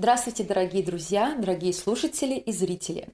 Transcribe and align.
Здравствуйте, 0.00 0.44
дорогие 0.44 0.84
друзья, 0.84 1.34
дорогие 1.36 1.72
слушатели 1.72 2.34
и 2.34 2.52
зрители. 2.52 3.08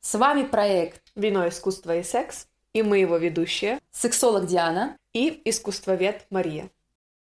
С 0.00 0.18
вами 0.18 0.42
проект 0.42 1.00
«Вино, 1.14 1.46
искусство 1.46 1.96
и 1.96 2.02
секс» 2.02 2.48
и 2.72 2.82
мы 2.82 2.98
его 2.98 3.16
ведущие 3.16 3.78
«Сексолог 3.92 4.46
Диана» 4.46 4.98
и 5.12 5.40
искусствовед 5.44 6.26
Мария. 6.30 6.68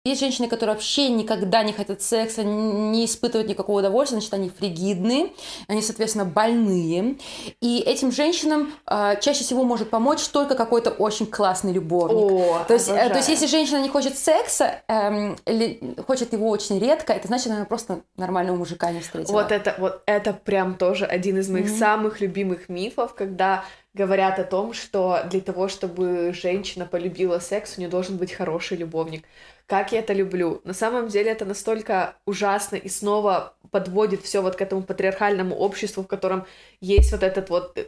Есть 0.05 0.19
женщины, 0.19 0.49
которые 0.49 0.75
вообще 0.75 1.07
никогда 1.07 1.63
не 1.63 1.71
хотят 1.71 2.01
секса, 2.01 2.43
не 2.43 3.05
испытывают 3.05 3.47
никакого 3.47 3.79
удовольствия, 3.79 4.17
значит, 4.17 4.33
они 4.33 4.49
фригидные, 4.49 5.31
они, 5.69 5.81
соответственно, 5.81 6.25
больные. 6.25 7.15
И 7.61 7.79
этим 7.79 8.11
женщинам 8.11 8.73
э, 8.85 9.13
чаще 9.21 9.45
всего 9.45 9.63
может 9.63 9.89
помочь 9.89 10.27
только 10.27 10.55
какой-то 10.55 10.89
очень 10.89 11.25
классный 11.25 11.71
любовник. 11.71 12.33
О, 12.33 12.65
то, 12.67 12.73
есть, 12.73 12.89
э, 12.89 13.09
то 13.11 13.15
есть, 13.15 13.29
если 13.29 13.45
женщина 13.45 13.77
не 13.77 13.87
хочет 13.87 14.17
секса, 14.17 14.81
э, 14.89 15.35
или 15.45 15.95
хочет 16.05 16.33
его 16.33 16.49
очень 16.49 16.79
редко, 16.79 17.13
это 17.13 17.29
значит, 17.29 17.47
она 17.47 17.63
просто 17.63 18.01
нормального 18.17 18.57
мужика 18.57 18.91
не 18.91 18.99
встретила. 18.99 19.31
Вот 19.31 19.53
это, 19.53 19.73
вот 19.77 20.03
это 20.05 20.33
прям 20.33 20.75
тоже 20.75 21.05
один 21.05 21.37
из 21.37 21.47
моих 21.47 21.67
mm-hmm. 21.67 21.79
самых 21.79 22.19
любимых 22.19 22.67
мифов, 22.67 23.13
когда 23.13 23.63
говорят 23.93 24.39
о 24.39 24.43
том, 24.43 24.73
что 24.73 25.23
для 25.29 25.41
того, 25.41 25.67
чтобы 25.67 26.33
женщина 26.33 26.85
полюбила 26.85 27.39
секс, 27.39 27.77
у 27.77 27.81
нее 27.81 27.89
должен 27.89 28.17
быть 28.17 28.33
хороший 28.33 28.77
любовник 28.77 29.23
как 29.65 29.91
я 29.91 29.99
это 29.99 30.13
люблю. 30.13 30.61
На 30.65 30.73
самом 30.73 31.07
деле 31.07 31.31
это 31.31 31.45
настолько 31.45 32.15
ужасно 32.25 32.75
и 32.75 32.89
снова 32.89 33.53
подводит 33.71 34.21
все 34.21 34.41
вот 34.41 34.55
к 34.55 34.61
этому 34.61 34.83
патриархальному 34.83 35.55
обществу, 35.55 36.03
в 36.03 36.07
котором 36.07 36.45
есть 36.81 37.11
вот 37.11 37.23
этот 37.23 37.49
вот... 37.49 37.77
Э, 37.77 37.85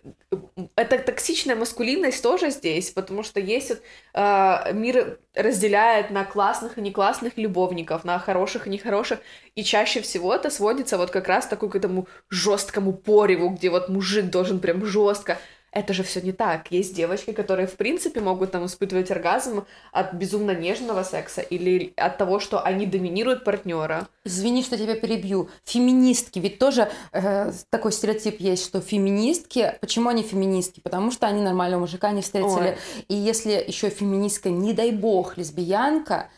эта 0.75 0.97
токсичная 0.97 1.55
маскулинность 1.55 2.23
тоже 2.23 2.49
здесь, 2.49 2.91
потому 2.91 3.23
что 3.23 3.39
есть 3.39 3.69
вот, 3.69 3.81
э, 4.13 4.73
мир 4.73 5.19
разделяет 5.35 6.11
на 6.11 6.23
классных 6.23 6.77
и 6.77 6.81
не 6.81 6.91
классных 6.91 7.37
любовников, 7.37 8.05
на 8.05 8.17
хороших 8.19 8.67
и 8.67 8.69
нехороших, 8.69 9.19
и 9.53 9.63
чаще 9.63 10.01
всего 10.01 10.33
это 10.33 10.49
сводится 10.49 10.97
вот 10.97 11.11
как 11.11 11.27
раз 11.27 11.45
такой 11.45 11.69
к 11.69 11.75
этому 11.75 12.07
жесткому 12.29 12.93
пореву, 12.93 13.49
где 13.49 13.69
вот 13.69 13.89
мужик 13.89 14.31
должен 14.31 14.59
прям 14.59 14.85
жестко 14.85 15.37
это 15.75 15.93
же 15.93 16.03
все 16.03 16.21
не 16.21 16.31
так. 16.31 16.71
Есть 16.71 16.95
девочки, 16.95 17.33
которые, 17.33 17.67
в 17.67 17.75
принципе, 17.75 18.21
могут 18.21 18.51
там 18.51 18.65
испытывать 18.65 19.11
оргазм 19.11 19.65
от 19.91 20.13
безумно 20.13 20.55
нежного 20.55 21.03
секса 21.03 21.41
или 21.41 21.93
от 21.97 22.17
того, 22.17 22.39
что 22.39 22.61
они 22.61 22.85
доминируют 22.85 23.43
партнера. 23.43 24.07
Извини, 24.23 24.63
что 24.63 24.77
тебя 24.77 24.95
перебью. 24.95 25.49
Феминистки, 25.65 26.39
ведь 26.39 26.59
тоже 26.59 26.89
э, 27.11 27.51
такой 27.69 27.91
стереотип 27.91 28.39
есть, 28.39 28.65
что 28.65 28.79
феминистки, 28.79 29.77
почему 29.81 30.09
они 30.09 30.23
феминистки? 30.23 30.79
Потому 30.79 31.11
что 31.11 31.27
они 31.27 31.41
нормального 31.41 31.81
мужика 31.81 32.11
не 32.11 32.21
встретили. 32.21 32.69
Ой. 32.69 33.05
И 33.09 33.13
если 33.13 33.51
еще 33.67 33.89
феминистка, 33.89 34.49
не 34.49 34.71
дай 34.71 34.91
бог, 34.91 35.37
лесбиянка, 35.37 36.29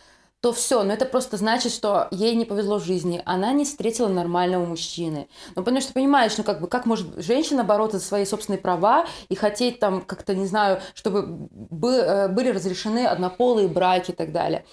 то 0.41 0.53
все, 0.53 0.83
но 0.83 0.93
это 0.93 1.05
просто 1.05 1.38
значит, 1.38 1.71
что 1.71 2.07
ей 2.11 2.35
не 2.35 2.45
повезло 2.45 2.77
в 2.77 2.85
жизни, 2.85 3.21
она 3.25 3.52
не 3.53 3.66
встретила 3.66 4.07
нормального 4.07 4.66
мужчины. 4.66 5.27
Ну, 5.55 5.63
потому 5.63 5.81
что 5.81 5.93
понимаешь, 5.93 6.38
ну 6.38 6.43
как 6.43 6.61
бы, 6.61 6.67
как 6.67 6.85
может 6.85 7.07
женщина 7.17 7.63
бороться 7.63 7.97
за 7.97 8.05
свои 8.05 8.25
собственные 8.25 8.59
права 8.59 9.08
и 9.30 9.35
хотеть 9.35 9.80
там 9.80 10.02
как-то, 10.02 10.35
не 10.35 10.45
знаю, 10.45 10.80
чтобы 10.93 11.49
э, 11.89 12.27
были 12.27 12.49
разрешены 12.49 13.08
однополые 13.08 13.67
браки 13.67 14.11
и 14.11 14.13
так 14.13 14.31
далее. 14.31 14.63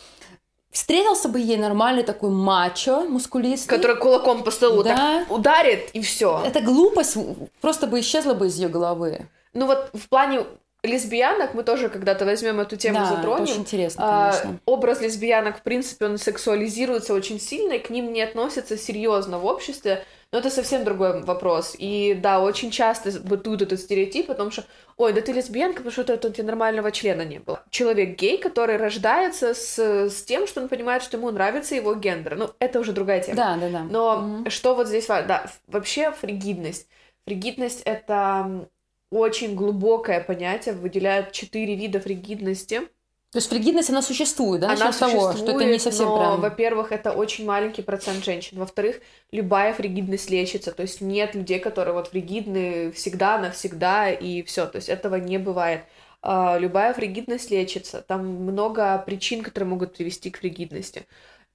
Встретился 0.71 1.29
бы 1.29 1.39
ей 1.39 1.57
нормальный 1.57 2.03
такой 2.03 2.31
мачо, 2.31 3.07
мускулистый. 3.09 3.77
Который 3.77 3.97
кулаком 3.97 4.43
по 4.43 4.51
столу 4.51 4.83
да. 4.83 4.97
так 4.97 5.31
ударит, 5.31 5.91
и 5.93 6.03
все. 6.03 6.43
Эта 6.45 6.61
глупость 6.61 7.17
просто 7.61 7.87
бы 7.87 8.01
исчезла 8.01 8.35
бы 8.35 8.49
из 8.49 8.59
ее 8.59 8.69
головы. 8.69 9.29
Ну 9.53 9.67
вот 9.67 9.91
в 9.95 10.09
плане 10.09 10.45
лесбиянок 10.85 11.55
мы 11.55 11.65
тоже 11.65 11.89
когда-то 11.89 12.25
возьмем 12.25 12.61
эту 12.61 12.77
тему 12.77 12.99
да, 12.99 13.07
затронем. 13.07 13.45
Это 13.45 13.53
очень 13.53 13.61
интересно, 13.63 14.31
конечно. 14.33 14.61
А, 14.67 14.71
образ 14.71 15.01
лесбиянок, 15.01 15.59
в 15.59 15.63
принципе, 15.63 16.07
он 16.07 16.19
сексуализируется 16.19 17.15
очень 17.15 17.41
сильно, 17.41 17.73
и 17.73 17.79
к 17.79 17.91
ним 17.91 18.13
не 18.13 18.23
относятся 18.23 18.77
серьезно 18.77 19.39
в 19.39 19.47
обществе. 19.47 20.05
Но 20.31 20.41
это 20.41 20.51
совсем 20.51 20.83
другой 20.83 21.23
вопрос. 21.23 21.77
И 21.79 22.19
да, 22.21 22.41
очень 22.41 22.73
часто 22.73 23.13
бытует 23.21 23.63
этот 23.63 23.79
стереотип 23.81 24.31
о 24.31 24.35
том, 24.35 24.51
что 24.51 24.65
ой, 24.97 25.13
да 25.13 25.21
ты 25.21 25.33
лесбиянка, 25.33 25.77
потому 25.77 25.93
что 25.93 26.03
это, 26.03 26.29
у 26.29 26.33
тебя 26.33 26.45
нормального 26.45 26.91
члена 26.91 27.23
не 27.23 27.39
было. 27.39 27.63
Человек 27.71 28.19
гей, 28.19 28.39
который 28.39 28.77
рождается 28.77 29.55
с, 29.55 29.79
с 29.79 30.25
тем, 30.25 30.49
что 30.49 30.61
он 30.61 30.69
понимает, 30.69 31.05
что 31.05 31.17
ему 31.17 31.31
нравится 31.31 31.77
его 31.77 31.95
гендер. 31.95 32.37
Ну, 32.37 32.51
это 32.59 32.81
уже 32.81 32.93
другая 32.93 33.23
тема. 33.23 33.37
Да, 33.37 33.57
да, 33.57 33.69
да. 33.71 33.83
Но 33.85 34.41
угу. 34.41 34.51
что 34.51 34.75
вот 34.75 34.89
здесь 34.89 35.09
важно? 35.09 35.29
Да, 35.29 35.51
вообще 35.69 36.11
фригидность. 36.11 36.89
Фригидность— 37.27 37.83
это 37.85 38.69
очень 39.11 39.55
глубокое 39.55 40.21
понятие, 40.21 40.75
выделяют 40.75 41.33
четыре 41.33 41.75
вида 41.75 42.01
фригидности. 42.01 42.83
То 43.31 43.39
есть 43.39 43.49
фригидность, 43.49 43.91
она 43.91 44.01
существует, 44.01 44.61
да? 44.61 44.69
Она 44.69 44.93
существует, 44.93 45.13
того, 45.13 45.33
что 45.33 45.51
это 45.51 45.65
не 45.65 45.81
совсем 45.81 46.07
но, 46.07 46.19
прям... 46.19 46.41
во-первых, 46.41 46.93
это 46.93 47.11
очень 47.11 47.45
маленький 47.45 47.83
процент 47.83 48.25
женщин. 48.25 48.59
Во-вторых, 48.61 49.01
любая 49.33 49.75
фригидность 49.75 50.31
лечится. 50.31 50.71
То 50.71 50.83
есть 50.83 51.01
нет 51.01 51.35
людей, 51.35 51.59
которые 51.59 51.95
вот 51.95 52.09
фригидны 52.09 52.93
всегда, 52.93 53.39
навсегда, 53.39 54.13
и 54.13 54.43
все. 54.45 54.67
То 54.67 54.77
есть 54.77 54.89
этого 54.89 55.17
не 55.17 55.39
бывает. 55.39 55.83
А, 56.23 56.59
любая 56.59 56.95
фригидность 56.95 57.51
лечится. 57.51 58.03
Там 58.03 58.25
много 58.25 59.03
причин, 59.05 59.43
которые 59.43 59.69
могут 59.69 59.97
привести 59.97 60.31
к 60.31 60.39
фригидности. 60.39 61.05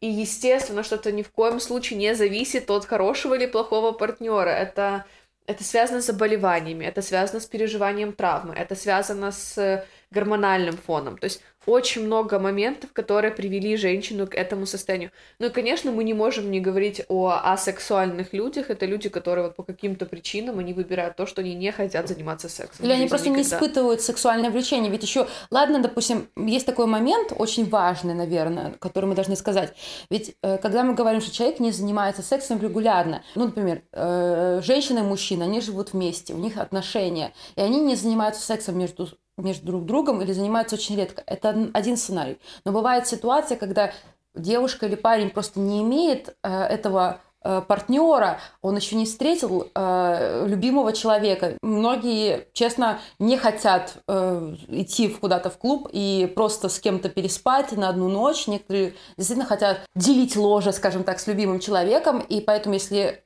И, 0.02 0.08
естественно, 0.08 0.84
что 0.84 0.96
это 0.96 1.14
ни 1.14 1.24
в 1.24 1.32
коем 1.32 1.62
случае 1.62 1.98
не 1.98 2.14
зависит 2.14 2.70
от 2.70 2.84
хорошего 2.84 3.36
или 3.36 3.46
плохого 3.46 3.94
партнера. 3.94 4.50
Это 4.50 5.06
это 5.46 5.64
связано 5.64 6.02
с 6.02 6.06
заболеваниями, 6.06 6.86
это 6.86 7.02
связано 7.02 7.40
с 7.40 7.46
переживанием 7.46 8.14
травмы, 8.14 8.54
это 8.54 8.76
связано 8.76 9.32
с 9.32 9.86
гормональным 10.12 10.78
фоном. 10.78 11.18
То 11.18 11.26
есть 11.26 11.42
очень 11.69 12.06
много 12.06 12.40
моментов, 12.40 12.91
которые 12.94 13.31
привели 13.31 13.78
женщину 13.78 14.28
к 14.28 14.35
этому 14.35 14.66
состоянию. 14.66 15.12
Ну 15.40 15.47
и, 15.47 15.50
конечно, 15.50 15.91
мы 15.91 16.03
не 16.03 16.13
можем 16.13 16.50
не 16.52 16.59
говорить 16.59 17.02
о 17.07 17.40
асексуальных 17.44 18.34
людях. 18.34 18.69
Это 18.69 18.85
люди, 18.85 19.09
которые 19.09 19.47
вот 19.47 19.56
по 19.56 19.63
каким-то 19.63 20.06
причинам 20.06 20.59
они 20.59 20.74
выбирают 20.74 21.16
то, 21.16 21.25
что 21.25 21.41
они 21.41 21.56
не 21.56 21.72
хотят 21.72 22.08
заниматься 22.08 22.50
сексом. 22.50 22.85
Или 22.85 22.94
они 22.94 23.08
просто 23.08 23.29
никогда. 23.29 23.50
не 23.50 23.56
испытывают 23.56 24.02
сексуальное 24.02 24.50
влечение. 24.50 24.91
Ведь 24.91 25.03
еще, 25.03 25.28
ладно, 25.52 25.79
допустим, 25.79 26.28
есть 26.35 26.66
такой 26.66 26.88
момент, 26.88 27.34
очень 27.38 27.69
важный, 27.69 28.13
наверное, 28.13 28.74
который 28.79 29.06
мы 29.06 29.16
должны 29.16 29.35
сказать. 29.35 29.74
Ведь 30.09 30.35
э, 30.41 30.58
когда 30.58 30.84
мы 30.84 30.96
говорим, 30.96 31.22
что 31.22 31.31
человек 31.31 31.59
не 31.59 31.72
занимается 31.72 32.24
сексом 32.24 32.59
регулярно, 32.59 33.24
ну, 33.35 33.46
например, 33.46 33.84
э, 33.91 34.62
женщина 34.63 35.00
и 35.00 35.03
мужчина, 35.03 35.46
они 35.46 35.62
живут 35.62 35.94
вместе, 35.94 36.34
у 36.34 36.38
них 36.38 36.58
отношения, 36.58 37.34
и 37.56 37.62
они 37.62 37.79
не 37.79 37.96
занимаются 37.96 38.41
сексом 38.41 38.78
между 38.78 39.08
между 39.42 39.66
друг 39.66 39.86
другом 39.86 40.22
или 40.22 40.32
занимаются 40.32 40.76
очень 40.76 40.96
редко. 40.96 41.24
Это 41.26 41.70
один 41.74 41.98
сценарий. 41.98 42.40
Но 42.66 42.72
бывает 42.72 43.08
ситуация, 43.08 43.58
когда 43.58 43.92
девушка 44.36 44.86
или 44.86 44.96
парень 44.96 45.30
просто 45.30 45.60
не 45.60 45.82
имеет 45.82 46.36
э, 46.44 46.50
этого 46.50 47.22
э, 47.44 47.62
партнера, 47.68 48.40
он 48.62 48.76
еще 48.76 48.96
не 48.96 49.06
встретил 49.06 49.70
э, 49.74 50.46
любимого 50.48 50.94
человека. 50.94 51.58
Многие, 51.62 52.48
честно, 52.54 53.00
не 53.18 53.38
хотят 53.38 53.98
э, 54.08 54.56
идти 54.68 55.10
куда-то 55.10 55.50
в 55.50 55.58
клуб 55.58 55.90
и 55.92 56.32
просто 56.36 56.70
с 56.70 56.80
кем-то 56.80 57.10
переспать 57.10 57.72
на 57.72 57.90
одну 57.90 58.10
ночь. 58.10 58.48
Некоторые 58.48 58.94
действительно 59.18 59.48
хотят 59.48 59.82
делить 59.96 60.36
ложе, 60.36 60.72
скажем 60.72 61.04
так, 61.04 61.20
с 61.20 61.28
любимым 61.28 61.60
человеком. 61.60 62.20
И 62.20 62.42
поэтому, 62.42 62.76
если 62.76 63.24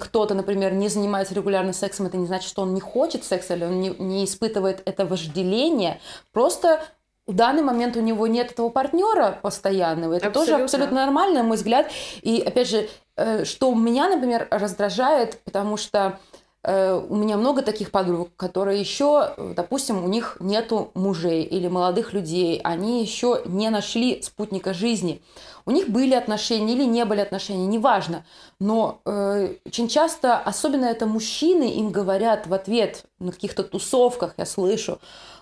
кто-то, 0.00 0.34
например, 0.34 0.72
не 0.72 0.88
занимается 0.88 1.34
регулярно 1.34 1.72
сексом, 1.72 2.06
это 2.06 2.16
не 2.16 2.26
значит, 2.26 2.48
что 2.48 2.62
он 2.62 2.74
не 2.74 2.80
хочет 2.80 3.24
секса 3.24 3.54
или 3.54 3.64
он 3.64 3.80
не, 3.80 3.90
не 3.90 4.24
испытывает 4.24 4.82
это 4.84 5.04
вожделение. 5.04 6.00
Просто 6.32 6.80
в 7.26 7.34
данный 7.34 7.62
момент 7.62 7.96
у 7.96 8.00
него 8.00 8.26
нет 8.26 8.52
этого 8.52 8.70
партнера 8.70 9.38
постоянного. 9.42 10.14
Это 10.14 10.28
абсолютно. 10.28 10.52
тоже 10.52 10.64
абсолютно 10.64 10.96
нормально, 11.04 11.42
на 11.42 11.48
мой 11.48 11.56
взгляд. 11.56 11.90
И 12.22 12.40
опять 12.40 12.68
же, 12.68 12.88
э, 13.16 13.44
что 13.44 13.74
меня, 13.74 14.08
например, 14.08 14.48
раздражает, 14.50 15.40
потому 15.44 15.76
что 15.76 16.18
у 16.64 17.14
меня 17.14 17.36
много 17.36 17.62
таких 17.62 17.90
подруг, 17.90 18.30
которые 18.36 18.80
еще, 18.80 19.32
допустим, 19.54 20.04
у 20.04 20.08
них 20.08 20.36
нету 20.40 20.90
мужей 20.94 21.44
или 21.44 21.68
молодых 21.68 22.12
людей, 22.12 22.60
они 22.64 23.00
еще 23.00 23.42
не 23.44 23.70
нашли 23.70 24.20
спутника 24.22 24.74
жизни. 24.74 25.22
У 25.66 25.70
них 25.70 25.88
были 25.88 26.14
отношения 26.14 26.72
или 26.72 26.84
не 26.84 27.04
были 27.04 27.20
отношения, 27.20 27.66
неважно. 27.66 28.24
Но 28.58 29.00
э, 29.04 29.54
очень 29.66 29.88
часто, 29.88 30.38
особенно 30.38 30.86
это 30.86 31.06
мужчины, 31.06 31.70
им 31.74 31.90
говорят 31.90 32.46
в 32.46 32.54
ответ 32.54 33.04
на 33.18 33.32
каких-то 33.32 33.62
тусовках, 33.62 34.34
я 34.36 34.46
слышу, 34.46 34.98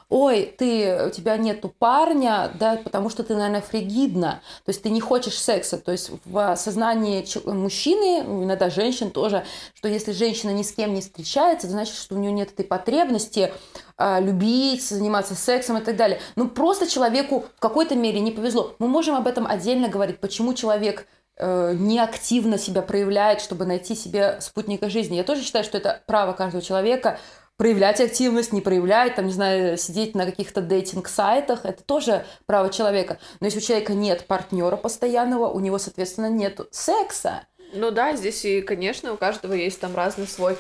ой, 0.09 0.55
ты, 0.57 1.07
у 1.07 1.11
тебя 1.11 1.37
нету 1.37 1.69
парня, 1.69 2.53
да, 2.59 2.81
потому 2.83 3.11
что 3.11 3.25
ты, 3.25 3.35
наверное, 3.35 3.61
фригидна, 3.61 4.41
то 4.65 4.71
есть 4.71 4.83
ты 4.83 4.91
не 4.91 5.01
хочешь 5.01 5.39
секса, 5.39 5.79
то 5.79 5.91
есть 5.93 6.11
в 6.25 6.57
сознании 6.57 7.27
мужчины, 7.45 8.21
иногда 8.45 8.71
женщин 8.71 9.11
тоже, 9.11 9.45
что 9.75 9.89
если 9.89 10.13
женщина 10.13 10.51
ни 10.51 10.63
с 10.63 10.73
кем 10.73 10.95
не 10.95 11.01
встречается, 11.01 11.69
значит, 11.69 11.97
что 11.97 12.15
у 12.15 12.19
нее 12.19 12.33
нет 12.33 12.53
этой 12.53 12.65
потребности 12.65 13.53
а, 13.99 14.21
любить, 14.21 14.87
заниматься 14.87 15.35
сексом 15.35 15.79
и 15.79 15.81
так 15.81 15.97
далее. 15.97 16.21
Ну, 16.37 16.49
просто 16.49 16.87
человеку 16.87 17.47
в 17.57 17.61
какой-то 17.61 17.97
мере 17.97 18.21
не 18.21 18.31
повезло. 18.31 18.75
Мы 18.79 18.89
можем 18.89 19.17
об 19.17 19.27
этом 19.27 19.47
отдельно 19.47 19.89
говорить, 19.89 20.21
почему 20.21 20.53
человек 20.53 21.07
э, 21.39 21.75
неактивно 21.75 22.59
себя 22.59 22.83
проявляет, 22.83 23.41
чтобы 23.41 23.65
найти 23.65 23.95
себе 23.95 24.39
спутника 24.41 24.91
жизни. 24.91 25.17
Я 25.17 25.25
тоже 25.25 25.43
считаю, 25.43 25.65
что 25.65 25.79
это 25.79 26.03
право 26.07 26.35
каждого 26.35 26.63
человека 26.63 27.19
проявлять 27.57 28.01
активность, 28.01 28.53
не 28.53 28.61
проявлять, 28.61 29.15
там, 29.15 29.27
не 29.27 29.33
знаю, 29.33 29.79
сидеть 29.79 30.15
на 30.15 30.27
каких-то 30.27 30.61
дейтинг-сайтах, 30.61 31.65
это 31.65 31.83
тоже 31.83 32.25
право 32.47 32.71
человека. 32.71 33.19
Но 33.41 33.47
если 33.47 33.59
у 33.59 33.63
человека 33.63 33.95
нет 33.95 34.27
партнера 34.27 34.77
постоянного, 34.77 35.49
у 35.49 35.61
него, 35.61 35.79
соответственно, 35.79 36.29
нет 36.29 36.61
секса. 36.71 37.43
Ну 37.73 37.91
да, 37.91 38.15
здесь 38.15 38.45
и, 38.45 38.61
конечно, 38.63 39.13
у 39.13 39.17
каждого 39.17 39.53
есть 39.53 39.81
там 39.81 39.95
разный 39.97 40.27
свой 40.27 40.57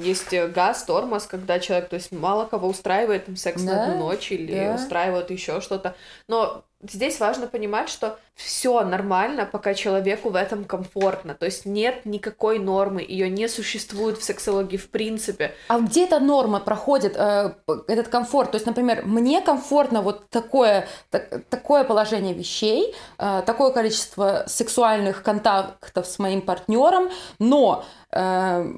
есть 0.00 0.32
газ, 0.52 0.84
тормоз, 0.84 1.26
когда 1.26 1.58
человек, 1.58 1.88
то 1.88 1.96
есть 1.96 2.12
мало 2.12 2.44
кого 2.44 2.68
устраивает 2.68 3.26
там 3.26 3.34
секс 3.34 3.62
да, 3.62 3.72
на 3.72 3.84
одну 3.84 3.98
ночь 3.98 4.30
или 4.30 4.54
да. 4.54 4.74
устраивает 4.74 5.30
еще 5.30 5.60
что-то. 5.60 5.96
Но 6.28 6.64
здесь 6.82 7.20
важно 7.20 7.46
понимать, 7.46 7.88
что 7.88 8.18
все 8.34 8.82
нормально, 8.82 9.48
пока 9.50 9.74
человеку 9.74 10.30
в 10.30 10.36
этом 10.36 10.64
комфортно. 10.64 11.34
То 11.34 11.46
есть 11.46 11.64
нет 11.64 12.04
никакой 12.04 12.58
нормы, 12.58 13.04
ее 13.06 13.30
не 13.30 13.48
существует 13.48 14.18
в 14.18 14.24
сексологии 14.24 14.76
в 14.76 14.90
принципе. 14.90 15.54
А 15.68 15.80
где 15.80 16.04
эта 16.04 16.20
норма 16.20 16.60
проходит, 16.60 17.16
э, 17.16 17.54
этот 17.88 18.08
комфорт? 18.08 18.50
То 18.50 18.56
есть, 18.56 18.66
например, 18.66 19.02
мне 19.06 19.40
комфортно 19.40 20.02
вот 20.02 20.28
такое, 20.28 20.86
так, 21.10 21.44
такое 21.48 21.84
положение 21.84 22.34
вещей, 22.34 22.94
э, 23.18 23.42
такое 23.46 23.70
количество 23.70 24.44
сексуальных 24.46 25.22
контактов 25.22 26.06
с 26.06 26.18
моим 26.18 26.42
партнером, 26.42 27.10
но 27.38 27.84
э, 28.12 28.74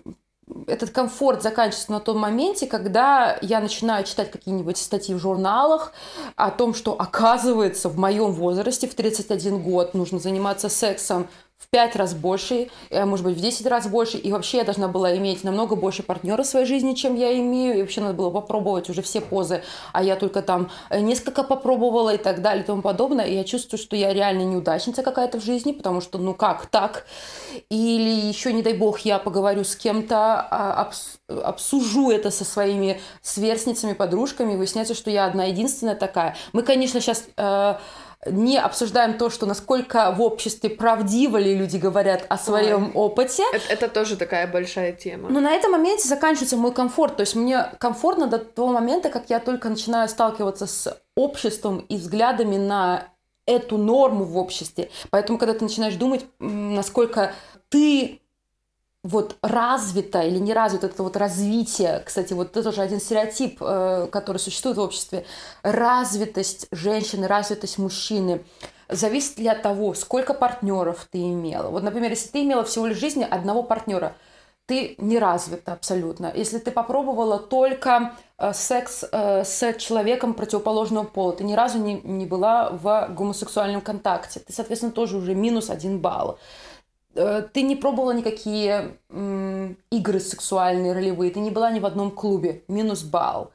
этот 0.67 0.91
комфорт 0.91 1.43
заканчивается 1.43 1.93
на 1.93 2.01
том 2.01 2.19
моменте, 2.19 2.67
когда 2.67 3.39
я 3.43 3.61
начинаю 3.61 4.05
читать 4.05 4.31
какие-нибудь 4.31 4.77
статьи 4.77 5.15
в 5.15 5.19
журналах 5.19 5.93
о 6.37 6.51
том, 6.51 6.75
что 6.75 6.93
оказывается 6.99 7.89
в 7.89 7.99
моем 7.99 8.33
возрасте, 8.33 8.89
в 8.89 8.95
31 8.95 9.63
год, 9.63 9.95
нужно 9.95 10.19
заниматься 10.19 10.69
сексом 10.69 11.29
пять 11.71 11.97
раз 11.97 12.15
больше, 12.15 12.69
э, 12.89 13.05
может 13.05 13.27
быть, 13.27 13.37
в 13.37 13.41
10 13.41 13.67
раз 13.67 13.89
больше, 13.89 14.17
и 14.17 14.33
вообще 14.33 14.59
я 14.59 14.65
должна 14.65 14.89
была 14.89 15.15
иметь 15.17 15.45
намного 15.45 15.77
больше 15.77 16.03
партнера 16.03 16.43
в 16.43 16.47
своей 16.47 16.65
жизни, 16.65 16.95
чем 16.95 17.15
я 17.15 17.39
имею, 17.39 17.79
и 17.79 17.81
вообще 17.83 18.01
надо 18.01 18.15
было 18.15 18.31
попробовать 18.31 18.89
уже 18.89 19.03
все 19.03 19.21
позы, 19.21 19.63
а 19.93 20.03
я 20.03 20.17
только 20.17 20.41
там 20.41 20.71
э, 20.89 21.01
несколько 21.01 21.43
попробовала 21.43 22.15
и 22.15 22.17
так 22.17 22.41
далее 22.41 22.63
и 22.65 22.67
тому 22.67 22.81
подобное, 22.81 23.27
и 23.27 23.35
я 23.35 23.45
чувствую, 23.45 23.79
что 23.79 23.97
я 23.97 24.15
реально 24.15 24.43
неудачница 24.43 25.03
какая-то 25.03 25.41
в 25.41 25.45
жизни, 25.45 25.73
потому 25.73 26.01
что, 26.01 26.17
ну 26.17 26.33
как 26.33 26.67
так? 26.67 27.07
Или 27.69 28.29
еще, 28.29 28.55
не 28.55 28.63
дай 28.63 28.73
бог, 28.73 29.01
я 29.01 29.19
поговорю 29.19 29.63
с 29.65 29.77
кем-то, 29.77 30.41
а, 30.51 30.91
обсужу 31.29 32.11
это 32.11 32.31
со 32.31 32.47
своими 32.47 32.99
сверстницами, 33.21 33.93
подружками, 33.93 34.55
и 34.55 34.57
выясняется, 34.57 34.95
что 34.95 35.11
я 35.11 35.27
одна 35.27 35.45
единственная 35.45 35.97
такая. 35.97 36.35
Мы, 36.55 36.63
конечно, 36.63 37.01
сейчас 37.01 37.25
э, 37.37 37.75
не 38.27 38.59
обсуждаем 38.59 39.17
то, 39.17 39.31
что 39.31 39.47
насколько 39.47 40.11
в 40.13 40.21
обществе 40.21 40.71
правдиво 40.71 41.37
ли 41.37 41.55
люди 41.55 41.77
говорят 41.77 42.27
о 42.29 42.37
своем 42.37 42.87
Ой. 42.87 42.93
опыте. 42.95 43.45
Это, 43.53 43.73
это 43.73 43.89
тоже 43.89 44.17
такая 44.17 44.47
большая 44.47 44.93
тема. 44.93 45.29
Но 45.29 45.41
на 45.41 45.53
этом 45.53 45.73
моменте 45.73 46.09
заканчивается 46.09 46.57
мой 46.57 46.73
комфорт. 46.73 47.17
То 47.17 47.21
есть 47.23 47.37
мне 47.37 47.71
комфортно 47.79 48.27
до 48.27 48.39
того 48.39 48.73
момента, 48.73 49.09
как 49.11 49.31
я 49.31 49.39
только 49.39 49.69
начинаю 49.69 50.09
сталкиваться 50.09 50.67
с 50.67 51.01
обществом 51.17 51.79
и 51.89 51.97
взглядами 51.97 52.57
на 52.57 53.09
эту 53.47 53.79
норму 53.79 54.25
в 54.25 54.37
обществе. 54.37 54.91
Поэтому, 55.11 55.39
когда 55.39 55.55
ты 55.55 55.65
начинаешь 55.65 55.95
думать, 55.95 56.27
насколько 56.39 57.33
ты 57.71 58.21
вот 59.05 59.37
развито 59.43 60.23
или 60.23 60.39
не 60.39 60.53
развито 60.53 60.87
это 60.87 61.03
вот 61.03 61.17
развитие, 61.17 62.03
кстати, 62.05 62.33
вот 62.33 62.51
это 62.51 62.65
тоже 62.65 62.83
один 62.83 63.01
стереотип, 63.01 63.59
э, 63.61 64.09
который 64.11 64.39
существует 64.39 64.77
в 64.77 64.81
обществе, 64.81 65.25
развитость 65.63 66.67
женщины, 66.73 67.27
развитость 67.27 67.79
мужчины, 67.79 68.45
зависит 68.89 69.39
ли 69.39 69.49
от 69.49 69.63
того, 69.63 69.95
сколько 69.95 70.35
партнеров 70.35 71.07
ты 71.11 71.19
имела. 71.19 71.69
Вот, 71.69 71.83
например, 71.83 72.11
если 72.11 72.29
ты 72.29 72.43
имела 72.43 72.65
всего 72.65 72.87
лишь 72.87 72.99
жизни 72.99 73.27
одного 73.29 73.63
партнера, 73.63 74.17
ты 74.67 74.97
не 74.99 75.19
развита 75.19 75.73
абсолютно. 75.73 76.31
Если 76.35 76.59
ты 76.59 76.71
попробовала 76.71 77.39
только 77.39 78.13
э, 78.37 78.53
секс 78.53 79.05
э, 79.11 79.45
с 79.45 79.75
человеком 79.79 80.35
противоположного 80.35 81.05
пола, 81.05 81.33
ты 81.33 81.45
ни 81.45 81.55
разу 81.55 81.79
не, 81.79 82.01
не 82.03 82.27
была 82.27 82.71
в 82.71 83.09
гомосексуальном 83.17 83.81
контакте, 83.81 84.41
ты, 84.41 84.53
соответственно, 84.53 84.93
тоже 84.93 85.17
уже 85.17 85.35
минус 85.35 85.71
один 85.71 86.01
балл. 86.01 86.39
Э, 87.19 87.43
ты 87.53 87.63
не 87.63 87.75
пробовала 87.75 88.13
никакие 88.13 88.97
игры 89.91 90.21
сексуальные, 90.21 90.93
ролевые, 90.93 91.33
ты 91.33 91.41
не 91.41 91.51
была 91.51 91.71
ни 91.71 91.81
в 91.81 91.87
одном 91.87 92.13
клубе, 92.13 92.63
минус 92.69 93.03
балл. 93.03 93.51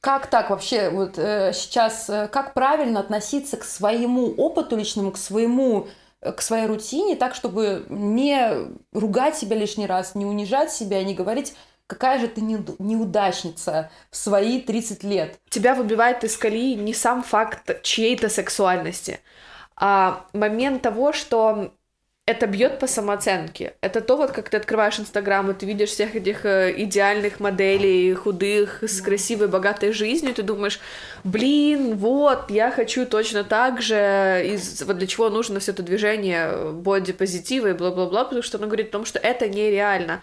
Как 0.00 0.26
так 0.26 0.50
вообще 0.50 0.90
вот 0.90 1.16
э, 1.16 1.52
сейчас, 1.54 2.10
э, 2.10 2.28
как 2.28 2.52
правильно 2.52 3.00
относиться 3.00 3.56
к 3.56 3.64
своему 3.64 4.32
опыту 4.32 4.76
личному, 4.76 5.12
к 5.12 5.16
своему 5.16 5.88
к 6.20 6.40
своей 6.40 6.66
рутине, 6.66 7.16
так, 7.16 7.34
чтобы 7.34 7.84
не 7.88 8.70
ругать 8.92 9.36
себя 9.36 9.56
лишний 9.56 9.86
раз, 9.86 10.14
не 10.14 10.24
унижать 10.24 10.70
себя, 10.70 11.02
не 11.02 11.14
говорить, 11.14 11.52
какая 11.88 12.20
же 12.20 12.28
ты 12.28 12.40
неудачница 12.42 13.90
в 14.08 14.16
свои 14.16 14.60
30 14.60 15.02
лет. 15.02 15.40
Тебя 15.48 15.74
выбивает 15.74 16.22
из 16.22 16.36
колеи 16.36 16.76
не 16.76 16.94
сам 16.94 17.24
факт 17.24 17.82
чьей-то 17.82 18.28
сексуальности, 18.28 19.18
а 19.74 20.24
момент 20.32 20.82
того, 20.82 21.12
что 21.12 21.72
это 22.24 22.46
бьет 22.46 22.78
по 22.78 22.86
самооценке. 22.86 23.74
Это 23.80 24.00
то, 24.00 24.16
вот 24.16 24.30
как 24.30 24.48
ты 24.48 24.56
открываешь 24.56 25.00
Инстаграм, 25.00 25.50
и 25.50 25.54
ты 25.54 25.66
видишь 25.66 25.90
всех 25.90 26.14
этих 26.14 26.46
э, 26.46 26.72
идеальных 26.76 27.40
моделей, 27.40 28.14
худых, 28.14 28.84
с 28.84 29.00
красивой, 29.00 29.48
богатой 29.48 29.92
жизнью, 29.92 30.30
и 30.30 30.34
ты 30.34 30.42
думаешь, 30.42 30.78
блин, 31.24 31.96
вот, 31.96 32.50
я 32.50 32.70
хочу 32.70 33.06
точно 33.06 33.42
так 33.42 33.82
же, 33.82 34.42
из, 34.44 34.82
вот 34.82 34.98
для 34.98 35.08
чего 35.08 35.30
нужно 35.30 35.58
все 35.58 35.72
это 35.72 35.82
движение 35.82 36.72
боди-позитива 36.72 37.68
и 37.68 37.72
бла-бла-бла, 37.72 38.24
потому 38.24 38.42
что 38.42 38.58
оно 38.58 38.68
говорит 38.68 38.90
о 38.90 38.92
том, 38.92 39.04
что 39.04 39.18
это 39.18 39.48
нереально. 39.48 40.22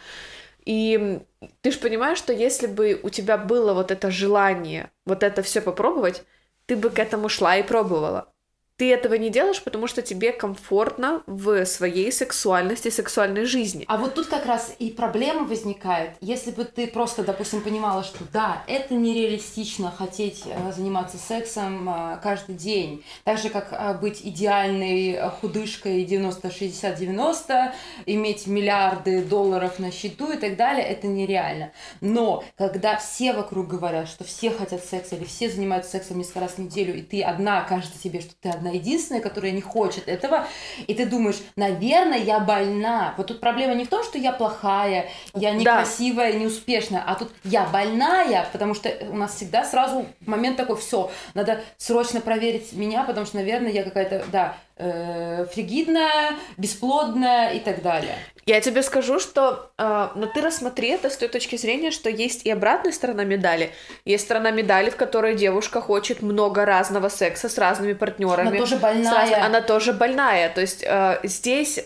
И 0.63 1.19
ты 1.62 1.72
же 1.72 1.80
понимаешь, 1.80 2.18
что 2.18 2.31
если 2.31 2.68
бы 2.68 3.00
у 3.04 3.10
тебя 3.10 3.38
было 3.38 3.74
вот 3.74 3.92
это 3.92 4.10
желание 4.10 4.90
вот 5.06 5.24
это 5.24 5.42
все 5.42 5.60
попробовать, 5.60 6.24
ты 6.66 6.78
бы 6.78 6.92
к 6.92 7.00
этому 7.00 7.28
шла 7.28 7.57
и 7.57 7.63
пробовала 7.63 8.31
ты 8.80 8.94
этого 8.94 9.16
не 9.16 9.30
делаешь, 9.30 9.62
потому 9.62 9.88
что 9.88 10.02
тебе 10.02 10.31
комфортно 10.31 11.22
в 11.28 11.66
своей 11.66 12.14
сексуальности, 12.14 12.90
сексуальной 12.90 13.44
жизни. 13.44 13.84
А 13.90 13.98
вот 13.98 14.16
тут 14.16 14.28
как 14.28 14.46
раз 14.46 14.74
и 14.80 14.90
проблема 14.90 15.44
возникает. 15.44 16.12
Если 16.22 16.52
бы 16.52 16.64
ты 16.64 16.88
просто, 16.88 17.24
допустим, 17.24 17.62
понимала, 17.62 18.06
что 18.06 18.24
да, 18.31 18.64
это 18.68 18.94
нереалистично 18.94 19.92
хотеть 19.92 20.44
э, 20.46 20.72
заниматься 20.72 21.18
сексом 21.18 21.90
э, 21.90 22.20
каждый 22.24 22.56
день, 22.56 23.04
так 23.26 23.38
же 23.38 23.50
как 23.50 23.74
э, 23.74 23.98
быть 24.00 24.22
идеальной 24.24 25.30
худышкой 25.42 26.06
90-60-90, 26.06 27.74
иметь 28.06 28.48
миллиарды 28.48 29.22
долларов 29.24 29.80
на 29.80 29.92
счету 29.92 30.31
и 30.31 30.38
так 30.38 30.56
далее, 30.56 30.86
это 30.86 31.06
нереально. 31.07 31.74
Но 32.00 32.45
когда 32.57 32.95
все 32.95 33.33
вокруг 33.33 33.68
говорят, 33.68 34.07
что 34.07 34.24
все 34.24 34.52
хотят 34.52 34.86
секса 34.86 35.18
или 35.18 35.26
все 35.26 35.50
занимаются 35.50 35.92
сексом 35.92 36.18
несколько 36.18 36.40
раз 36.40 36.54
в 36.54 36.59
неделю, 36.59 36.95
и 36.95 37.02
ты 37.02 37.21
одна, 37.21 37.62
кажется 37.64 38.02
тебе, 38.02 38.21
что 38.21 38.31
ты 38.40 38.48
одна 38.48 38.69
она 38.69 38.78
единственная, 38.78 39.21
которая 39.21 39.52
не 39.52 39.61
хочет 39.61 40.07
этого, 40.07 40.47
и 40.88 40.94
ты 40.94 41.06
думаешь, 41.06 41.38
наверное, 41.56 42.19
я 42.19 42.40
больна. 42.40 43.14
Вот 43.18 43.28
тут 43.28 43.40
проблема 43.40 43.73
не 43.73 43.85
в 43.85 43.90
том, 43.90 44.04
что 44.04 44.18
я 44.18 44.31
плохая, 44.31 45.09
я 45.33 45.52
некрасивая, 45.52 46.33
да. 46.33 46.40
неуспешная, 46.40 47.04
а 47.06 47.16
тут 47.16 47.31
я 47.44 47.66
больная, 47.66 48.47
потому 48.52 48.73
что 48.73 48.92
у 49.09 49.16
нас 49.16 49.35
всегда 49.35 49.66
сразу 49.66 50.06
момент 50.26 50.57
такой, 50.57 50.78
все, 50.78 51.11
надо 51.33 51.61
срочно 51.78 52.21
проверить 52.21 52.73
меня, 52.73 53.04
потому 53.04 53.26
что, 53.26 53.38
наверное, 53.38 53.71
я 53.71 53.83
какая-то, 53.83 54.23
да, 54.31 54.56
э, 54.78 55.45
фригидная, 55.52 56.35
бесплодная 56.57 57.54
и 57.54 57.59
так 57.59 57.81
далее. 57.81 58.16
Я 58.45 58.61
тебе 58.61 58.81
скажу, 58.81 59.19
что 59.19 59.71
э, 59.78 60.07
но 60.16 60.26
ты 60.26 60.42
рассмотри 60.42 60.90
это 60.90 61.09
с 61.09 61.18
той 61.18 61.28
точки 61.28 61.56
зрения, 61.56 61.92
что 61.92 62.09
есть 62.09 62.45
и 62.45 62.49
обратная 62.49 62.92
сторона 62.92 63.23
медали. 63.23 63.71
Есть 64.06 64.26
сторона 64.26 64.49
медали, 64.49 64.90
в 64.90 64.95
которой 64.95 65.35
девушка 65.35 65.81
хочет 65.81 66.21
много 66.21 66.66
разного 66.66 67.09
секса 67.09 67.47
с 67.47 67.57
разными 67.57 67.94
партнерами. 67.94 68.57
Она 68.59 68.66
тоже 68.66 68.78
больная. 68.78 69.45
Она 69.45 69.61
тоже 69.61 69.94
больная. 69.94 70.49
То 70.49 70.61
есть 70.61 70.83
э, 70.85 71.19
здесь 71.23 71.80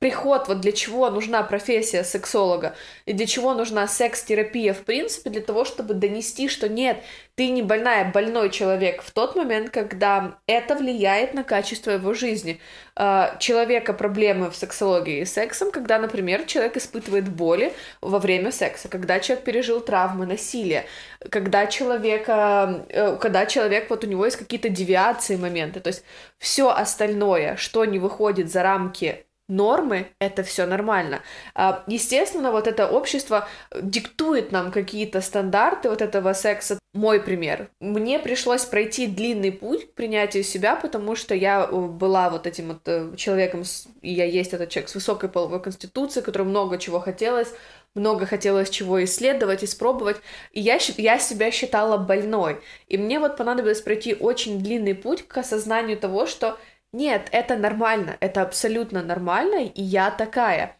приход, 0.00 0.48
вот 0.48 0.60
для 0.60 0.72
чего 0.72 1.10
нужна 1.10 1.42
профессия 1.42 2.04
сексолога, 2.04 2.74
и 3.04 3.12
для 3.12 3.26
чего 3.26 3.52
нужна 3.52 3.86
секс-терапия, 3.86 4.72
в 4.72 4.80
принципе, 4.80 5.28
для 5.28 5.42
того, 5.42 5.66
чтобы 5.66 5.92
донести, 5.92 6.48
что 6.48 6.70
нет, 6.70 7.04
ты 7.34 7.48
не 7.50 7.62
больная, 7.62 8.10
больной 8.10 8.48
человек 8.48 9.02
в 9.02 9.10
тот 9.10 9.36
момент, 9.36 9.68
когда 9.68 10.38
это 10.46 10.74
влияет 10.74 11.34
на 11.34 11.44
качество 11.44 11.90
его 11.90 12.14
жизни. 12.14 12.60
А, 12.96 13.36
человека 13.38 13.92
проблемы 13.92 14.50
в 14.50 14.56
сексологии 14.56 15.20
и 15.20 15.24
сексом, 15.26 15.70
когда, 15.70 15.98
например, 15.98 16.44
человек 16.44 16.78
испытывает 16.78 17.28
боли 17.28 17.72
во 18.00 18.18
время 18.18 18.52
секса, 18.52 18.88
когда 18.88 19.20
человек 19.20 19.44
пережил 19.44 19.82
травмы, 19.82 20.24
насилие, 20.24 20.86
когда 21.28 21.66
человека, 21.66 22.86
э, 22.88 23.16
когда 23.20 23.44
человек, 23.44 23.90
вот 23.90 24.02
у 24.02 24.06
него 24.06 24.24
есть 24.24 24.38
какие-то 24.38 24.70
девиации, 24.70 25.36
моменты, 25.36 25.80
то 25.80 25.88
есть 25.88 26.04
все 26.38 26.70
остальное, 26.70 27.56
что 27.56 27.84
не 27.84 27.98
выходит 27.98 28.50
за 28.50 28.62
рамки 28.62 29.26
нормы, 29.50 30.06
это 30.18 30.42
все 30.42 30.66
нормально. 30.66 31.20
А, 31.54 31.84
естественно, 31.86 32.52
вот 32.52 32.66
это 32.66 32.88
общество 32.88 33.48
диктует 33.74 34.52
нам 34.52 34.70
какие-то 34.70 35.20
стандарты 35.20 35.90
вот 35.90 36.00
этого 36.02 36.32
секса. 36.32 36.78
Мой 36.92 37.20
пример. 37.20 37.70
Мне 37.80 38.18
пришлось 38.18 38.64
пройти 38.64 39.06
длинный 39.06 39.52
путь 39.52 39.90
к 39.90 39.94
принятию 39.94 40.42
себя, 40.42 40.74
потому 40.74 41.14
что 41.14 41.36
я 41.36 41.68
э, 41.70 41.76
была 41.76 42.30
вот 42.30 42.48
этим 42.48 42.68
вот 42.68 42.80
э, 42.86 43.14
человеком, 43.16 43.62
и 44.02 44.12
я 44.12 44.24
есть 44.24 44.52
этот 44.54 44.70
человек 44.70 44.88
с 44.88 44.94
высокой 44.96 45.28
половой 45.28 45.62
конституцией, 45.62 46.24
который 46.24 46.46
много 46.46 46.78
чего 46.78 46.98
хотелось, 46.98 47.52
много 47.94 48.26
хотелось 48.26 48.70
чего 48.70 49.02
исследовать, 49.04 49.64
испробовать, 49.64 50.16
и 50.52 50.60
я, 50.60 50.78
я 50.96 51.18
себя 51.18 51.50
считала 51.50 51.96
больной. 51.96 52.60
И 52.88 52.98
мне 52.98 53.18
вот 53.18 53.36
понадобилось 53.36 53.80
пройти 53.80 54.14
очень 54.14 54.60
длинный 54.60 54.94
путь 54.94 55.26
к 55.26 55.36
осознанию 55.38 55.96
того, 55.96 56.26
что 56.26 56.58
Нет, 56.92 57.28
это 57.32 57.56
нормально, 57.56 58.16
это 58.20 58.42
абсолютно 58.42 59.02
нормально, 59.02 59.64
и 59.64 59.82
я 59.82 60.10
такая. 60.10 60.76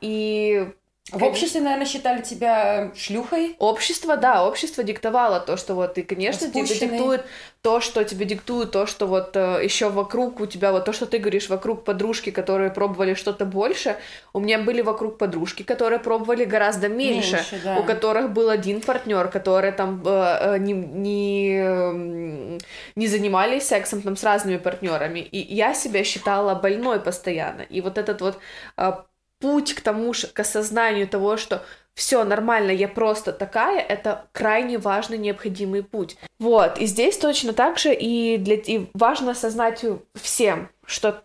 И 0.00 0.70
в 1.12 1.22
обществе, 1.22 1.60
наверное, 1.60 1.86
считали 1.86 2.20
тебя 2.20 2.90
шлюхой? 2.96 3.54
Общество, 3.58 4.16
да, 4.16 4.44
общество 4.44 4.82
диктовало 4.82 5.38
то, 5.38 5.56
что 5.56 5.74
вот, 5.74 5.98
и, 5.98 6.02
конечно, 6.02 6.50
тебе 6.50 6.64
диктует 6.64 7.24
то, 7.66 7.80
что 7.80 8.04
тебе 8.04 8.26
диктует, 8.26 8.70
то, 8.70 8.86
что 8.86 9.06
вот 9.06 9.36
э, 9.36 9.60
еще 9.64 9.88
вокруг 9.88 10.38
у 10.40 10.46
тебя, 10.46 10.70
вот 10.70 10.84
то, 10.84 10.92
что 10.92 11.04
ты 11.04 11.18
говоришь, 11.18 11.48
вокруг 11.48 11.82
подружки, 11.82 12.30
которые 12.30 12.70
пробовали 12.70 13.14
что-то 13.14 13.44
больше, 13.44 13.96
у 14.32 14.38
меня 14.38 14.60
были 14.60 14.82
вокруг 14.82 15.18
подружки, 15.18 15.64
которые 15.64 15.98
пробовали 15.98 16.44
гораздо 16.44 16.88
меньше, 16.88 17.36
меньше 17.36 17.60
да. 17.64 17.78
у 17.78 17.82
которых 17.82 18.32
был 18.32 18.50
один 18.50 18.80
партнер, 18.80 19.26
которые 19.26 19.72
там 19.72 20.00
э, 20.06 20.38
э, 20.40 20.58
не, 20.58 20.74
не, 20.74 22.58
не 22.94 23.06
занимались 23.08 23.66
сексом 23.66 24.00
там 24.00 24.16
с 24.16 24.22
разными 24.22 24.58
партнерами, 24.58 25.18
и 25.18 25.38
я 25.52 25.74
себя 25.74 26.04
считала 26.04 26.54
больной 26.54 27.00
постоянно, 27.00 27.62
и 27.62 27.80
вот 27.80 27.98
этот 27.98 28.20
вот 28.20 28.38
э, 28.76 28.92
путь 29.40 29.74
к 29.74 29.80
тому, 29.80 30.12
к 30.12 30.40
осознанию 30.40 31.08
того, 31.08 31.36
что 31.36 31.62
все 31.94 32.24
нормально, 32.24 32.70
я 32.70 32.88
просто 32.88 33.32
такая, 33.32 33.80
это 33.80 34.26
крайне 34.32 34.76
важный, 34.76 35.16
необходимый 35.16 35.82
путь. 35.82 36.18
Вот, 36.38 36.78
и 36.78 36.84
здесь 36.84 37.16
точно 37.16 37.54
так 37.54 37.78
же 37.78 37.94
и, 37.94 38.36
для, 38.36 38.56
и 38.56 38.86
важно 38.92 39.30
осознать 39.30 39.82
всем, 40.14 40.68
что 40.84 41.22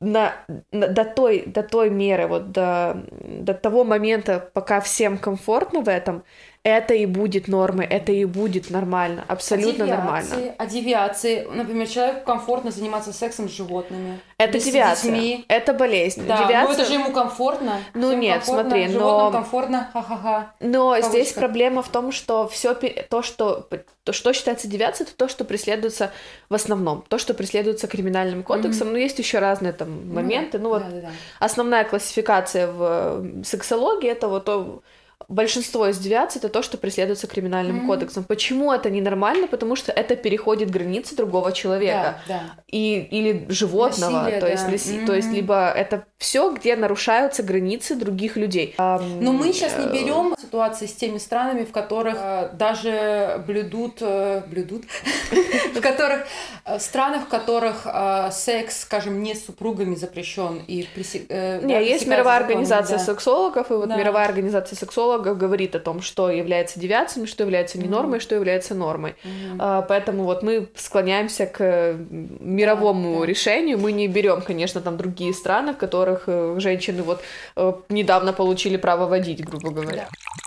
на, 0.00 0.34
на, 0.72 0.88
до, 0.88 1.04
той, 1.04 1.44
до 1.46 1.62
той 1.62 1.90
меры, 1.90 2.26
вот 2.26 2.52
до, 2.52 3.02
до 3.22 3.54
того 3.54 3.84
момента, 3.84 4.50
пока 4.52 4.80
всем 4.80 5.18
комфортно 5.18 5.80
в 5.80 5.88
этом, 5.88 6.24
это 6.62 6.92
и 6.92 7.06
будет 7.06 7.48
нормой, 7.48 7.86
это 7.86 8.12
и 8.12 8.24
будет 8.26 8.68
нормально, 8.68 9.24
абсолютно 9.28 9.84
а 9.84 9.86
девиации, 9.86 9.96
нормально. 9.96 10.54
А 10.58 10.66
девиации, 10.66 11.48
например, 11.50 11.88
человеку 11.88 12.26
комфортно 12.26 12.70
заниматься 12.70 13.14
сексом 13.14 13.48
с 13.48 13.52
животными. 13.52 14.20
Это 14.36 14.58
девиация, 14.58 15.10
детьми. 15.10 15.44
это 15.48 15.72
болезнь. 15.72 16.26
Да, 16.26 16.44
девиация... 16.44 16.64
ну 16.64 16.72
это 16.72 16.84
же 16.84 16.94
ему 16.94 17.12
комфортно. 17.12 17.78
Ну 17.94 18.08
Всем 18.08 18.20
нет, 18.20 18.44
комфортно, 18.44 18.70
смотри, 18.70 18.88
но... 18.88 19.30
комфортно, 19.30 19.90
ха-ха-ха. 19.92 20.52
Но 20.60 20.90
Кавычка. 20.90 21.10
здесь 21.10 21.32
проблема 21.32 21.82
в 21.82 21.88
том, 21.88 22.12
что 22.12 22.46
все 22.46 22.74
то, 22.74 23.22
что 23.22 23.66
то, 24.04 24.12
что 24.12 24.32
считается 24.34 24.68
девиацией, 24.68 25.08
это 25.08 25.16
то, 25.16 25.28
что 25.28 25.44
преследуется 25.44 26.10
в 26.50 26.54
основном, 26.54 27.04
то, 27.08 27.16
что 27.16 27.32
преследуется 27.32 27.86
криминальным 27.86 28.42
кодексом. 28.42 28.88
Mm-hmm. 28.88 28.92
Но 28.92 28.98
есть 28.98 29.18
еще 29.18 29.38
разные 29.38 29.72
там 29.72 30.12
моменты. 30.12 30.58
Mm-hmm. 30.58 30.62
Ну 30.62 30.68
вот 30.68 30.82
да, 30.82 30.90
да, 30.90 31.00
да. 31.00 31.10
основная 31.38 31.84
классификация 31.84 32.70
в 32.70 33.44
сексологии 33.44 34.10
это 34.10 34.28
вот 34.28 34.44
то 34.44 34.82
большинство 35.28 35.86
из 35.86 35.98
девиаций 35.98 36.38
это 36.38 36.48
то, 36.48 36.62
что 36.62 36.78
преследуется 36.78 37.26
криминальным 37.26 37.82
mm-hmm. 37.82 37.86
кодексом. 37.86 38.24
Почему 38.24 38.72
это 38.72 38.90
ненормально? 38.90 39.46
Потому 39.46 39.76
что 39.76 39.92
это 39.92 40.16
переходит 40.16 40.70
границы 40.70 41.14
другого 41.14 41.52
человека 41.52 42.18
да, 42.26 42.34
да. 42.34 42.62
и 42.66 43.08
или 43.10 43.46
животного, 43.48 44.22
Насилие, 44.22 44.40
то 44.40 44.46
да. 44.46 44.52
есть 44.52 44.66
mm-hmm. 44.66 45.06
то 45.06 45.14
есть 45.14 45.30
либо 45.30 45.70
это 45.70 46.04
все, 46.18 46.52
где 46.52 46.76
нарушаются 46.76 47.42
границы 47.42 47.94
других 47.96 48.36
людей. 48.36 48.74
Но 48.78 49.32
мы 49.32 49.52
сейчас 49.52 49.76
не 49.78 49.86
берем 49.86 50.34
ситуации 50.50 50.86
с 50.86 50.92
теми 50.94 51.18
странами, 51.18 51.64
в 51.64 51.70
которых 51.70 52.16
э, 52.18 52.50
даже 52.54 53.42
блюдут 53.46 53.98
э, 54.00 54.42
блюдут, 54.46 54.84
в 55.74 55.80
которых 55.80 56.26
э, 56.64 56.78
странах, 56.80 57.24
в 57.24 57.28
которых 57.28 57.86
секс, 58.32 58.82
скажем, 58.82 59.22
не 59.22 59.34
с 59.34 59.46
супругами 59.46 59.94
запрещен 59.94 60.62
и 60.66 60.88
не 61.30 61.84
есть 61.84 62.06
мировая 62.06 62.40
организация 62.40 62.98
сексологов 62.98 63.70
и 63.70 63.74
вот 63.74 63.88
мировая 63.88 64.26
организация 64.26 64.76
сексологов 64.76 65.09
психологов 65.10 65.38
говорит 65.38 65.74
о 65.74 65.80
том, 65.80 66.02
что 66.02 66.30
является 66.30 66.78
девиацией, 66.78 67.26
что 67.26 67.42
является 67.42 67.78
не 67.78 67.88
нормой, 67.88 68.18
mm-hmm. 68.18 68.22
что 68.22 68.34
является 68.34 68.74
нормой. 68.74 69.14
Mm-hmm. 69.24 69.84
Поэтому 69.88 70.24
вот 70.24 70.42
мы 70.42 70.68
склоняемся 70.76 71.46
к 71.46 71.96
мировому 72.40 73.22
yeah. 73.22 73.26
решению. 73.26 73.78
Мы 73.78 73.92
не 73.92 74.08
берем, 74.08 74.42
конечно, 74.42 74.80
там 74.80 74.96
другие 74.96 75.32
страны, 75.32 75.72
в 75.72 75.76
которых 75.76 76.24
э, 76.26 76.56
женщины 76.58 77.02
вот 77.02 77.22
э, 77.56 77.72
недавно 77.88 78.32
получили 78.32 78.76
право 78.76 79.06
водить, 79.06 79.44
грубо 79.44 79.70
говоря. 79.70 80.02
Yeah. 80.02 80.40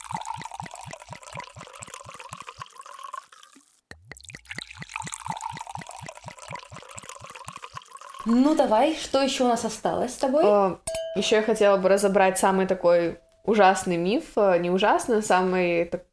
Ну 8.26 8.56
давай, 8.56 8.96
что 8.96 9.22
еще 9.22 9.44
у 9.44 9.48
нас 9.48 9.66
осталось 9.66 10.14
с 10.14 10.18
тобой? 10.18 10.44
А, 10.46 10.80
еще 11.18 11.36
я 11.36 11.42
хотела 11.42 11.78
бы 11.78 11.90
разобрать 11.90 12.40
самый 12.40 12.66
такой 12.66 13.18
ужасный 13.44 13.98
миф, 13.98 14.26
э, 14.36 14.58
не 14.60 14.70
ужасный, 14.70 15.20
а 15.20 15.22
самый 15.22 15.86
так, 15.86 16.04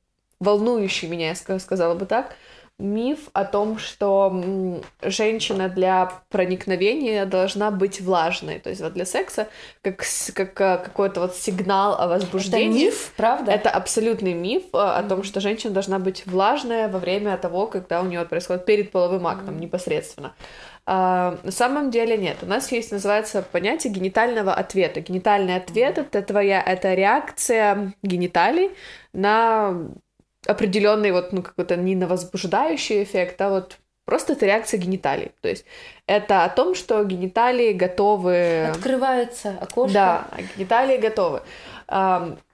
волнующий 0.40 1.08
меня, 1.08 1.28
я 1.28 1.58
сказала 1.58 1.94
бы 1.94 2.06
так, 2.06 2.34
миф 2.80 3.28
о 3.32 3.44
том, 3.44 3.78
что 3.78 4.80
женщина 5.02 5.68
для 5.68 6.12
проникновения 6.30 7.26
должна 7.26 7.70
быть 7.70 8.00
влажной. 8.00 8.58
То 8.58 8.70
есть 8.70 8.80
вот 8.80 8.94
для 8.94 9.04
секса 9.04 9.48
как, 9.82 10.04
как 10.34 10.60
э, 10.60 10.78
какой-то 10.84 11.20
вот 11.20 11.36
сигнал 11.36 12.00
о 12.00 12.08
возбуждении. 12.08 12.86
Это 12.86 12.90
миф, 12.90 13.12
правда? 13.16 13.52
Это 13.52 13.70
абсолютный 13.70 14.32
миф 14.32 14.62
mm-hmm. 14.72 14.98
о 14.98 15.02
том, 15.02 15.22
что 15.22 15.40
женщина 15.40 15.72
должна 15.72 15.98
быть 15.98 16.26
влажная 16.26 16.88
во 16.88 16.98
время 16.98 17.36
того, 17.36 17.66
когда 17.66 18.00
у 18.00 18.06
нее 18.06 18.24
происходит 18.24 18.64
перед 18.64 18.90
половым 18.90 19.26
актом 19.26 19.56
mm-hmm. 19.56 19.60
непосредственно. 19.60 20.34
А, 20.92 21.38
на 21.44 21.52
самом 21.52 21.92
деле 21.92 22.16
нет. 22.16 22.38
У 22.42 22.46
нас 22.46 22.72
есть, 22.72 22.90
называется, 22.90 23.42
понятие 23.42 23.92
генитального 23.92 24.52
ответа. 24.52 25.00
Генитальный 25.00 25.54
ответ— 25.54 25.98
это 25.98 26.20
твоя, 26.20 26.60
это 26.60 26.94
реакция 26.94 27.94
гениталий 28.02 28.72
на 29.12 29.88
определенный 30.48 31.12
вот, 31.12 31.32
ну, 31.32 31.42
какой-то 31.44 31.76
не 31.76 31.94
на 31.94 32.08
возбуждающий 32.08 33.04
эффект, 33.04 33.40
а 33.40 33.50
вот 33.50 33.78
просто 34.10 34.34
это 34.34 34.44
реакция 34.44 34.78
гениталий. 34.78 35.32
То 35.40 35.48
есть 35.48 35.64
это 36.06 36.44
о 36.44 36.48
том, 36.50 36.74
что 36.74 37.02
гениталии 37.04 37.72
готовы... 37.72 38.66
Открывается 38.66 39.54
окошко. 39.60 39.94
Да, 39.94 40.26
гениталии 40.56 40.98
готовы. 40.98 41.40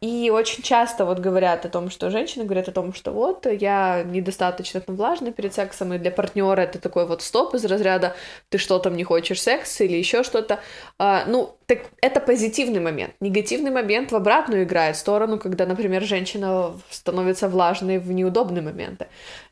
И 0.00 0.30
очень 0.32 0.62
часто 0.62 1.04
вот 1.04 1.18
говорят 1.18 1.66
о 1.66 1.68
том, 1.68 1.90
что 1.90 2.10
женщины 2.10 2.44
говорят 2.44 2.68
о 2.68 2.72
том, 2.72 2.94
что 2.94 3.10
вот 3.12 3.46
я 3.46 4.02
недостаточно 4.02 4.80
там 4.80 4.96
влажная 4.96 5.30
перед 5.30 5.52
сексом, 5.52 5.92
и 5.92 5.98
для 5.98 6.10
партнера 6.10 6.62
это 6.62 6.78
такой 6.78 7.06
вот 7.06 7.20
стоп 7.20 7.54
из 7.54 7.64
разряда 7.66 8.14
ты 8.48 8.56
что 8.56 8.78
там 8.78 8.96
не 8.96 9.04
хочешь 9.04 9.42
секс 9.42 9.80
или 9.82 9.94
еще 9.94 10.22
что-то. 10.22 10.60
А, 10.98 11.24
ну, 11.26 11.54
так 11.66 11.80
это 12.00 12.20
позитивный 12.20 12.80
момент. 12.80 13.12
Негативный 13.20 13.70
момент 13.70 14.10
в 14.10 14.16
обратную 14.16 14.64
играет 14.64 14.96
сторону, 14.96 15.38
когда, 15.38 15.66
например, 15.66 16.02
женщина 16.04 16.72
становится 16.88 17.48
влажной 17.48 17.98
в 17.98 18.10
неудобные 18.12 18.62
моменты. 18.62 19.06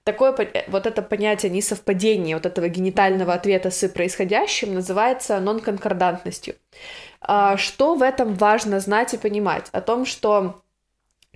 Такое 0.05 0.37
вот 0.69 0.87
это 0.87 1.01
понятие 1.01 1.51
несовпадения 1.51 2.37
вот 2.37 2.45
этого 2.45 2.69
генитального 2.69 3.33
ответа 3.33 3.71
с 3.71 3.89
происходящим 3.89 4.75
называется 4.75 5.41
нонконкордантностью. 5.41 6.57
А, 7.23 7.57
что 7.57 7.95
в 7.95 8.03
этом 8.03 8.35
важно 8.35 8.81
знать 8.81 9.15
и 9.15 9.19
понимать? 9.19 9.71
О 9.73 9.81
том, 9.81 10.05
что 10.05 10.61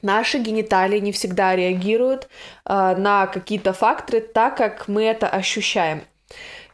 наши 0.03 0.37
гениталии 0.37 0.99
не 0.99 1.13
всегда 1.13 1.57
реагируют 1.57 2.29
а, 2.67 2.95
на 2.95 3.27
какие-то 3.27 3.73
факторы 3.73 4.21
так, 4.21 4.59
как 4.59 4.87
мы 4.87 5.05
это 5.05 5.29
ощущаем. 5.29 6.03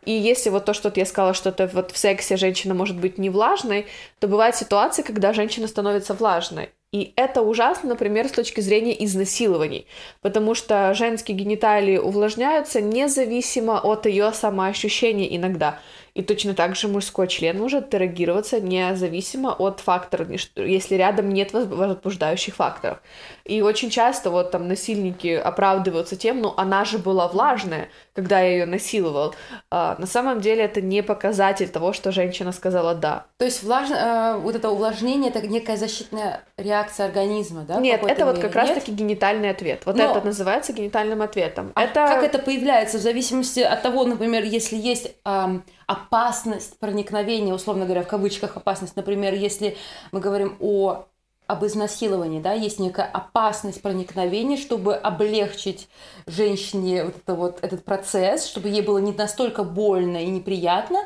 И 0.05 0.11
если 0.11 0.51
вот 0.51 0.65
то, 0.65 0.75
что 0.75 0.93
я 0.97 1.07
сказала, 1.07 1.33
что 1.33 1.51
это 1.51 1.69
вот 1.69 1.93
в 1.93 1.97
сексе 1.97 2.37
женщина 2.37 2.75
может 2.75 2.97
быть 2.97 3.19
не 3.19 3.31
влажной, 3.31 3.87
то 4.19 4.27
бывают 4.27 4.57
ситуации, 4.57 5.03
когда 5.03 5.33
женщина 5.33 5.69
становится 5.69 6.13
влажной. 6.13 6.71
И 6.95 7.13
это 7.17 7.43
ужасно, 7.43 7.89
например, 7.89 8.29
с 8.29 8.31
точки 8.31 8.61
зрения 8.61 8.95
изнасилований, 9.05 9.89
потому 10.23 10.55
что 10.55 10.95
женские 10.95 11.37
гениталии 11.37 11.99
увлажняются 11.99 12.81
независимо 12.81 13.81
от 13.81 14.07
ее 14.07 14.33
самоощущения 14.33 15.37
иногда. 15.37 15.81
И 16.15 16.23
точно 16.23 16.55
так 16.55 16.77
же 16.77 16.87
мужской 16.87 17.27
член 17.27 17.59
может 17.59 17.93
эрегироваться 17.93 18.61
независимо 18.61 19.49
от 19.51 19.81
факторов, 19.81 20.29
если 20.55 20.95
рядом 20.95 21.31
нет 21.31 21.53
возбуждающих 21.53 22.55
факторов. 22.55 22.99
И 23.45 23.61
очень 23.61 23.91
часто 23.91 24.31
вот 24.31 24.53
там 24.53 24.69
насильники 24.69 25.35
оправдываются 25.35 26.15
тем, 26.15 26.41
ну 26.43 26.55
она 26.57 26.85
же 26.85 26.99
была 26.99 27.27
влажная, 27.27 27.89
когда 28.15 28.41
я 28.41 28.51
ее 28.51 28.67
насиловал. 28.67 29.35
А, 29.71 29.97
на 29.99 30.07
самом 30.07 30.41
деле 30.41 30.65
это 30.65 30.81
не 30.81 31.03
показатель 31.03 31.69
того, 31.69 31.93
что 31.93 32.13
женщина 32.13 32.53
сказала 32.53 32.95
да. 32.95 33.27
То 33.39 33.45
есть 33.45 33.63
влаж... 33.63 33.91
э, 33.91 34.39
вот 34.39 34.55
это 34.55 34.71
увлажнение 34.71 35.31
это 35.31 35.47
некая 35.47 35.77
защитная 35.77 36.45
реакция 36.57 37.07
организма, 37.07 37.63
да? 37.63 37.81
Нет, 37.81 38.03
это 38.05 38.25
вот 38.25 38.39
как 38.39 38.55
раз-таки 38.55 38.93
генитальный 38.93 39.51
ответ. 39.51 39.83
Вот 39.85 39.97
Но... 39.97 40.05
это 40.05 40.25
называется 40.25 40.73
генитальным 40.73 41.23
ответом. 41.23 41.73
А 41.75 41.83
это... 41.83 42.07
как 42.07 42.23
это 42.23 42.39
появляется 42.39 42.99
в 42.99 43.01
зависимости 43.01 43.61
от 43.61 43.83
того, 43.83 44.05
например, 44.05 44.45
если 44.45 44.77
есть 44.77 45.15
эм, 45.25 45.65
опасность 45.87 46.79
проникновения, 46.79 47.53
условно 47.53 47.85
говоря, 47.85 48.03
в 48.03 48.09
кавычках 48.09 48.57
опасность, 48.57 48.95
например, 48.97 49.35
если 49.35 49.77
мы 50.13 50.21
говорим 50.21 50.57
о 50.61 51.07
об 51.47 51.65
изнасиловании, 51.65 52.41
да, 52.41 52.53
есть 52.53 52.79
некая 52.79 53.07
опасность 53.07 53.83
проникновения, 53.83 54.57
чтобы 54.57 54.95
облегчить 54.95 55.89
женщине 56.27 57.05
вот, 57.05 57.17
это 57.17 57.35
вот 57.35 57.59
этот 57.63 57.85
процесс, 57.85 58.47
чтобы 58.47 58.69
ей 58.69 58.83
было 58.83 58.99
не 58.99 59.13
настолько 59.13 59.63
больно 59.63 60.23
и 60.23 60.27
неприятно, 60.27 60.99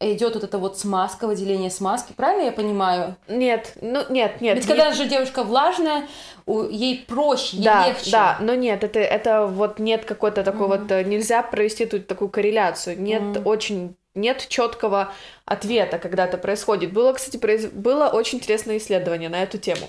идет 0.00 0.34
вот 0.34 0.44
это 0.44 0.58
вот 0.58 0.78
смазка, 0.78 1.26
выделение 1.26 1.70
смазки, 1.70 2.12
правильно 2.12 2.46
я 2.46 2.52
понимаю? 2.52 3.16
Нет, 3.28 3.74
ну 3.80 4.00
нет, 4.08 4.40
нет. 4.40 4.56
Ведь 4.56 4.66
нет. 4.66 4.66
когда 4.66 4.92
же 4.92 5.06
девушка 5.06 5.44
влажная, 5.44 6.08
ей 6.46 7.04
проще, 7.06 7.56
ей 7.56 7.64
да, 7.64 7.88
легче. 7.88 8.10
Да, 8.10 8.38
но 8.40 8.54
нет, 8.54 8.82
это, 8.84 8.98
это 8.98 9.46
вот 9.46 9.78
нет 9.78 10.04
какой-то 10.04 10.42
такой 10.42 10.66
mm-hmm. 10.66 10.80
вот, 10.80 10.90
э, 10.90 11.04
нельзя 11.04 11.42
провести 11.42 11.86
тут 11.86 12.06
такую 12.06 12.30
корреляцию, 12.30 13.00
нет 13.00 13.22
mm-hmm. 13.22 13.44
очень 13.44 13.96
нет 14.14 14.46
четкого 14.48 15.12
ответа, 15.44 15.98
когда 15.98 16.26
это 16.26 16.38
происходит. 16.38 16.92
Было, 16.92 17.12
кстати, 17.12 17.36
произ... 17.36 17.66
было 17.66 18.08
очень 18.08 18.38
интересное 18.38 18.78
исследование 18.78 19.28
на 19.28 19.42
эту 19.42 19.58
тему. 19.58 19.88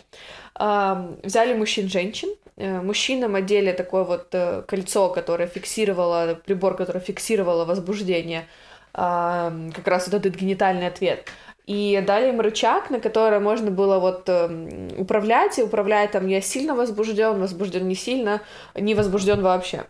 Взяли 1.23 1.53
мужчин-женщин, 1.55 2.29
э, 2.57 2.81
мужчинам 2.81 3.35
одели 3.35 3.71
такое 3.71 4.03
вот 4.03 4.27
э, 4.33 4.63
кольцо, 4.67 5.09
которое 5.09 5.47
фиксировало, 5.47 6.39
прибор, 6.45 6.75
который 6.75 7.01
фиксировало 7.01 7.65
возбуждение, 7.65 8.47
как 8.93 9.87
раз 9.87 10.07
вот 10.07 10.13
этот 10.13 10.39
генитальный 10.39 10.85
ответ 10.85 11.27
и 11.65 12.03
дали 12.05 12.29
им 12.29 12.41
рычаг, 12.41 12.89
на 12.89 12.99
который 12.99 13.39
можно 13.39 13.71
было 13.71 13.99
вот 13.99 14.23
э, 14.27 14.89
управлять, 14.97 15.57
и 15.59 15.63
управлять 15.63 16.11
там 16.11 16.27
я 16.27 16.41
сильно 16.41 16.75
возбужден, 16.75 17.39
возбужден 17.39 17.87
не 17.87 17.95
сильно, 17.95 18.41
не 18.75 18.95
возбужден 18.95 19.41
вообще. 19.41 19.85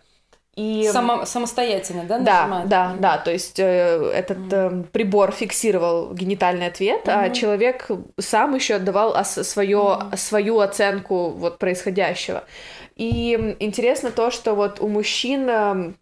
И... 0.56 0.88
Само, 0.92 1.26
самостоятельно, 1.26 2.04
да? 2.04 2.20
Да, 2.20 2.64
да, 2.66 2.96
да. 3.00 3.18
То 3.18 3.32
есть 3.32 3.60
э, 3.60 4.12
этот 4.14 4.54
э, 4.54 4.84
прибор 4.92 5.32
фиксировал 5.32 6.14
генитальный 6.14 6.68
ответ, 6.68 7.08
mm-hmm. 7.08 7.26
а 7.26 7.30
человек 7.32 7.90
сам 8.20 8.54
еще 8.54 8.76
отдавал 8.76 9.18
ос- 9.18 9.48
свое, 9.48 9.78
mm-hmm. 9.78 10.18
свою 10.18 10.60
оценку 10.60 11.30
вот 11.30 11.58
происходящего. 11.58 12.44
И 12.96 13.56
интересно 13.60 14.12
то, 14.12 14.30
что 14.30 14.54
вот 14.54 14.80
у 14.80 14.88
мужчин 14.88 15.50
э, 15.50 15.94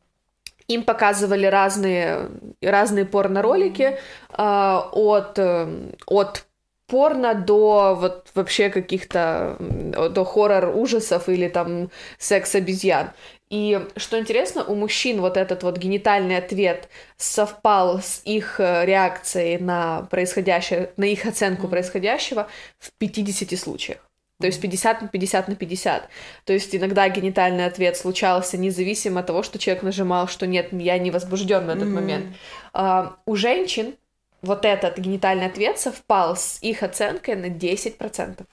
им 0.68 0.84
показывали 0.84 1.46
разные, 1.46 2.30
разные 2.62 3.06
порно-ролики 3.06 3.98
э, 4.38 4.82
от, 4.92 5.40
э, 5.40 5.68
от 6.08 6.46
порно 6.92 7.34
до 7.34 7.96
вот 7.98 8.28
вообще 8.36 8.70
каких-то 8.70 9.56
до 9.60 10.26
хоррор 10.26 10.76
ужасов 10.76 11.30
или 11.30 11.48
там 11.48 11.90
секс 12.18 12.54
обезьян. 12.54 13.12
И 13.50 13.80
что 13.96 14.20
интересно, 14.20 14.66
у 14.66 14.76
мужчин 14.76 15.22
вот 15.22 15.38
этот 15.38 15.64
вот 15.64 15.78
генитальный 15.78 16.36
ответ 16.38 16.90
совпал 17.16 18.00
с 18.02 18.22
их 18.26 18.60
э, 18.60 18.86
реакцией 18.86 19.58
на 19.58 20.04
происходящее, 20.12 20.92
на 20.98 21.06
их 21.06 21.26
оценку 21.26 21.70
происходящего 21.70 22.48
в 22.80 22.92
50 22.98 23.58
случаях. 23.58 24.00
То 24.42 24.48
есть 24.48 24.60
50 24.60 25.02
на 25.04 25.08
50 25.08 25.48
на 25.48 25.56
50. 25.56 26.10
То 26.46 26.54
есть 26.54 26.76
иногда 26.76 27.08
генитальный 27.08 27.66
ответ 27.66 27.96
случался 27.96 28.58
независимо 28.58 29.22
от 29.22 29.28
того, 29.28 29.44
что 29.44 29.60
человек 29.60 29.84
нажимал, 29.84 30.28
что 30.28 30.46
нет, 30.46 30.70
я 30.74 30.98
не 30.98 31.12
возбужден 31.12 31.68
в 31.68 31.70
этот 31.70 31.84
mm-hmm. 31.84 31.88
момент. 31.88 32.26
А, 32.74 33.18
у 33.26 33.36
женщин 33.36 33.96
вот 34.42 34.66
этот 34.66 34.98
генитальный 34.98 35.48
ответ 35.48 35.80
совпал 35.80 36.36
с 36.36 36.60
их 36.62 36.84
оценкой 36.84 37.36
на 37.36 37.46
10%. 37.46 38.46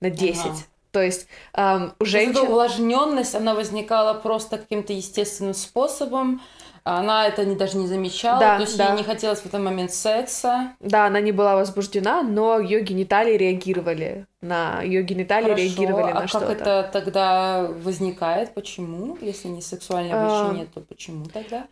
На 0.00 0.10
10. 0.10 0.44
Ага. 0.44 0.54
То 0.92 1.02
есть 1.02 1.28
эм, 1.54 1.94
у 2.00 2.04
женщин... 2.04 2.32
Эта 2.32 2.42
увлажненность, 2.42 3.34
она 3.34 3.54
возникала 3.54 4.14
просто 4.14 4.58
каким-то 4.58 4.92
естественным 4.92 5.54
способом, 5.54 6.40
она 6.82 7.26
это 7.26 7.44
не, 7.44 7.56
даже 7.56 7.76
не 7.76 7.86
замечала, 7.86 8.40
да, 8.40 8.56
то 8.56 8.62
есть 8.62 8.76
да. 8.76 8.88
ей 8.88 8.96
не 8.96 9.04
хотелось 9.04 9.40
в 9.40 9.46
этот 9.46 9.60
момент 9.60 9.92
секса. 9.92 10.72
Да, 10.80 11.06
она 11.06 11.20
не 11.20 11.30
была 11.30 11.54
возбуждена, 11.54 12.22
но 12.22 12.58
ее 12.58 12.80
гениталии 12.80 13.36
реагировали 13.36 14.26
на 14.40 14.80
ее 14.82 15.02
гениталии 15.02 15.50
Хорошо, 15.50 15.62
реагировали 15.62 16.10
а 16.10 16.20
на 16.20 16.28
что-то. 16.28 16.46
А 16.46 16.48
как 16.48 16.60
это 16.60 16.90
тогда 16.92 17.66
возникает? 17.84 18.54
Почему? 18.54 19.18
Если 19.20 19.48
не 19.48 19.60
сексуальное 19.60 20.18
влечение, 20.18 20.66
а... 20.70 20.74
то 20.74 20.80
почему 20.80 21.26
тогда? 21.26 21.66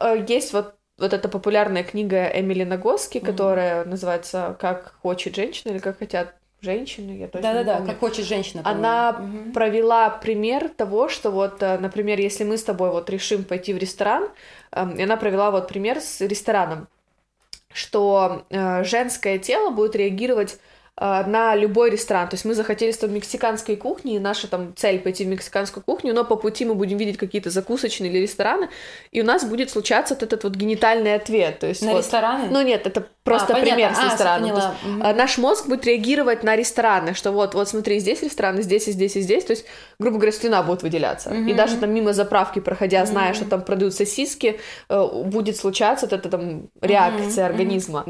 Э, 0.00 0.24
есть 0.26 0.52
вот 0.52 0.76
вот 0.98 1.12
эта 1.12 1.28
популярная 1.28 1.82
книга 1.82 2.26
Эмили 2.26 2.64
Нагоски, 2.64 3.18
mm-hmm. 3.18 3.26
которая 3.26 3.84
называется 3.84 4.56
«Как 4.60 4.94
хочет 5.02 5.34
женщина» 5.34 5.72
или 5.72 5.78
«Как 5.78 5.98
хотят 5.98 6.34
женщины», 6.60 7.18
я 7.18 7.28
точно 7.28 7.52
Да-да-да. 7.52 7.86
«Как 7.86 7.98
хочет 7.98 8.24
женщина». 8.24 8.62
Она 8.64 9.10
угу. 9.10 9.52
провела 9.52 10.08
пример 10.10 10.68
того, 10.68 11.08
что 11.08 11.30
вот, 11.30 11.62
э, 11.62 11.78
например, 11.78 12.18
если 12.20 12.44
мы 12.44 12.56
с 12.56 12.64
тобой 12.64 12.90
вот 12.90 13.10
решим 13.10 13.44
пойти 13.44 13.74
в 13.74 13.78
ресторан, 13.78 14.28
эм, 14.72 14.96
и 14.96 15.02
она 15.02 15.16
провела 15.16 15.50
вот 15.50 15.68
пример 15.68 16.00
с 16.00 16.20
рестораном, 16.20 16.88
что 17.72 18.44
э, 18.50 18.84
женское 18.84 19.38
тело 19.38 19.70
будет 19.70 19.96
реагировать 19.96 20.58
на 20.96 21.56
любой 21.56 21.90
ресторан. 21.90 22.28
То 22.28 22.34
есть 22.34 22.44
мы 22.44 22.54
захотели 22.54 22.92
с 22.92 23.02
мексиканской 23.02 23.76
кухни, 23.76 24.14
и 24.14 24.18
наша 24.18 24.48
там 24.48 24.74
цель 24.76 25.00
пойти 25.00 25.24
в 25.24 25.28
мексиканскую 25.28 25.82
кухню, 25.82 26.14
но 26.14 26.24
по 26.24 26.36
пути 26.36 26.64
мы 26.64 26.74
будем 26.74 26.98
видеть 26.98 27.16
какие-то 27.16 27.50
закусочные 27.50 28.10
или 28.10 28.18
рестораны, 28.18 28.68
и 29.10 29.20
у 29.20 29.24
нас 29.24 29.44
будет 29.44 29.70
случаться 29.70 30.14
вот 30.14 30.22
этот 30.22 30.44
вот 30.44 30.54
генитальный 30.54 31.14
ответ. 31.14 31.58
То 31.58 31.66
есть 31.66 31.82
на 31.82 31.92
вот, 31.92 31.98
рестораны? 31.98 32.48
Ну 32.50 32.62
нет, 32.62 32.86
это 32.86 33.06
просто 33.24 33.56
а, 33.56 33.60
пример 33.60 33.94
с 33.94 34.04
рестораном. 34.04 34.52
А, 34.52 34.54
есть, 34.54 34.68
угу. 34.84 35.18
Наш 35.18 35.38
мозг 35.38 35.66
будет 35.66 35.86
реагировать 35.86 36.44
на 36.44 36.54
рестораны, 36.56 37.14
что 37.14 37.32
вот, 37.32 37.54
вот 37.54 37.68
смотри, 37.68 37.98
здесь 37.98 38.22
рестораны, 38.22 38.62
здесь 38.62 38.86
и 38.86 38.92
здесь 38.92 39.16
и 39.16 39.20
здесь, 39.20 39.44
то 39.44 39.52
есть, 39.52 39.64
грубо 39.98 40.18
говоря, 40.18 40.32
слюна 40.32 40.62
будет 40.62 40.82
выделяться. 40.82 41.30
Угу. 41.30 41.48
И 41.48 41.54
даже 41.54 41.76
там 41.76 41.92
мимо 41.92 42.12
заправки 42.12 42.60
проходя, 42.60 43.04
зная, 43.06 43.30
угу. 43.30 43.36
что 43.36 43.44
там 43.46 43.62
продают 43.62 43.94
сосиски, 43.94 44.60
э, 44.88 45.08
будет 45.24 45.56
случаться 45.56 46.06
вот 46.06 46.12
эта 46.12 46.28
там 46.28 46.68
реакция 46.80 47.46
угу. 47.46 47.52
организма. 47.52 48.04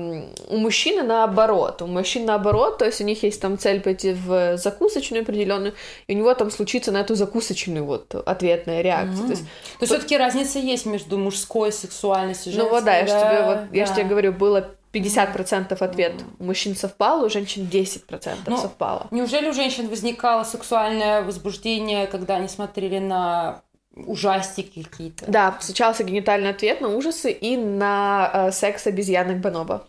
У 0.48 0.56
мужчины 0.56 1.02
наоборот, 1.02 1.80
у 1.80 1.86
мужчин 1.86 2.26
наоборот, 2.26 2.73
то 2.74 2.84
есть 2.84 3.00
у 3.00 3.04
них 3.04 3.22
есть 3.22 3.40
там 3.40 3.58
цель 3.58 3.80
пойти 3.80 4.12
в 4.12 4.56
закусочную 4.56 5.22
определенную, 5.22 5.74
и 6.06 6.14
у 6.14 6.18
него 6.18 6.34
там 6.34 6.50
случится 6.50 6.92
на 6.92 6.98
эту 6.98 7.14
закусочную 7.14 7.84
вот 7.84 8.14
ответная 8.14 8.82
реакция. 8.82 9.24
Mm-hmm. 9.24 9.26
То 9.26 9.32
есть, 9.32 9.42
то 9.42 9.82
есть 9.82 9.92
все-таки 9.92 10.16
разница 10.16 10.58
есть 10.58 10.86
между 10.86 11.18
мужской 11.18 11.72
сексуальностью 11.72 12.52
и 12.52 12.54
женской. 12.54 12.70
Ну 12.70 12.76
вот 12.76 12.84
да, 12.84 12.96
я 12.96 13.06
же 13.06 13.12
тебе, 13.12 13.42
вот, 13.46 13.56
да. 13.56 13.68
я 13.72 13.86
же 13.86 13.94
тебе 13.94 14.04
говорю, 14.04 14.32
было 14.32 14.70
50% 14.94 15.76
ответ 15.80 16.12
у 16.38 16.44
мужчин 16.44 16.76
совпал, 16.76 17.24
у 17.24 17.28
женщин 17.28 17.68
10% 17.70 18.36
ну, 18.46 18.56
совпало. 18.56 19.08
Неужели 19.10 19.48
у 19.48 19.52
женщин 19.52 19.88
возникало 19.88 20.44
сексуальное 20.44 21.22
возбуждение, 21.22 22.06
когда 22.06 22.36
они 22.36 22.48
смотрели 22.48 22.98
на 22.98 23.62
ужастики 23.96 24.82
какие-то? 24.82 25.24
Да, 25.28 25.58
случался 25.60 26.04
генитальный 26.04 26.50
ответ 26.50 26.80
на 26.80 26.88
ужасы 26.88 27.32
и 27.32 27.56
на 27.56 28.30
э, 28.32 28.52
секс 28.52 28.86
обезьянок 28.86 29.38
Бонобо. 29.38 29.86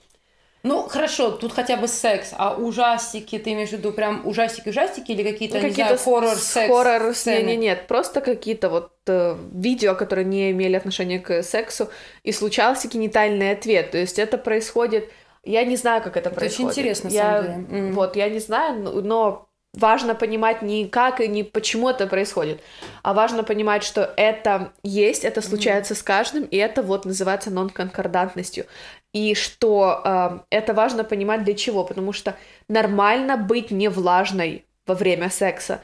Ну, 0.65 0.87
хорошо, 0.87 1.29
тут 1.29 1.53
хотя 1.53 1.77
бы 1.77 1.87
секс, 1.87 2.33
а 2.35 2.55
ужастики, 2.55 3.37
ты 3.37 3.53
имеешь 3.53 3.69
в 3.69 3.73
виду 3.73 3.91
прям 3.91 4.25
ужастики-ужастики 4.25 5.11
или 5.11 5.21
какие-то, 5.21 5.59
какие 5.59 5.69
не 5.69 5.73
знаю, 5.75 5.97
хоррор-секс? 5.99 6.67
Хоррор, 6.67 7.13
нет, 7.27 7.45
нет, 7.45 7.59
нет, 7.59 7.87
просто 7.87 8.19
какие-то 8.19 8.69
вот 8.69 8.91
э, 9.05 9.37
видео, 9.53 9.93
которые 9.93 10.25
не 10.25 10.49
имели 10.49 10.75
отношения 10.75 11.19
к 11.19 11.43
сексу, 11.43 11.89
и 12.23 12.31
случался 12.31 12.87
генитальный 12.87 13.51
ответ, 13.51 13.91
то 13.91 13.99
есть 13.99 14.17
это 14.17 14.39
происходит, 14.39 15.11
я 15.43 15.63
не 15.65 15.75
знаю, 15.75 16.01
как 16.01 16.17
это, 16.17 16.29
это 16.29 16.39
происходит. 16.39 16.71
очень 16.71 16.81
интересно, 16.81 17.07
я, 17.09 17.23
на 17.23 17.43
самом 17.43 17.65
деле. 17.67 17.81
Mm. 17.81 17.91
Вот, 17.91 18.15
я 18.15 18.29
не 18.29 18.39
знаю, 18.39 19.03
но 19.03 19.47
важно 19.75 20.15
понимать 20.15 20.61
не 20.63 20.87
как 20.87 21.21
и 21.21 21.27
не 21.27 21.43
почему 21.43 21.89
это 21.89 22.07
происходит, 22.07 22.61
а 23.03 23.13
важно 23.13 23.43
понимать, 23.43 23.83
что 23.83 24.11
это 24.17 24.73
есть, 24.81 25.23
это 25.23 25.41
случается 25.41 25.93
mm-hmm. 25.93 25.97
с 25.97 26.03
каждым, 26.03 26.43
и 26.45 26.57
это 26.57 26.81
вот 26.81 27.05
называется 27.05 27.51
нон-конкордантностью. 27.51 28.65
И 29.15 29.33
что 29.33 30.01
э, 30.03 30.39
это 30.49 30.73
важно 30.73 31.05
понимать 31.05 31.45
для 31.45 31.53
чего, 31.53 31.85
потому 31.85 32.11
что 32.11 32.35
нормально 32.67 33.37
быть 33.37 33.71
не 33.71 33.87
влажной 33.87 34.65
во 34.85 34.93
время 34.93 35.29
секса, 35.29 35.79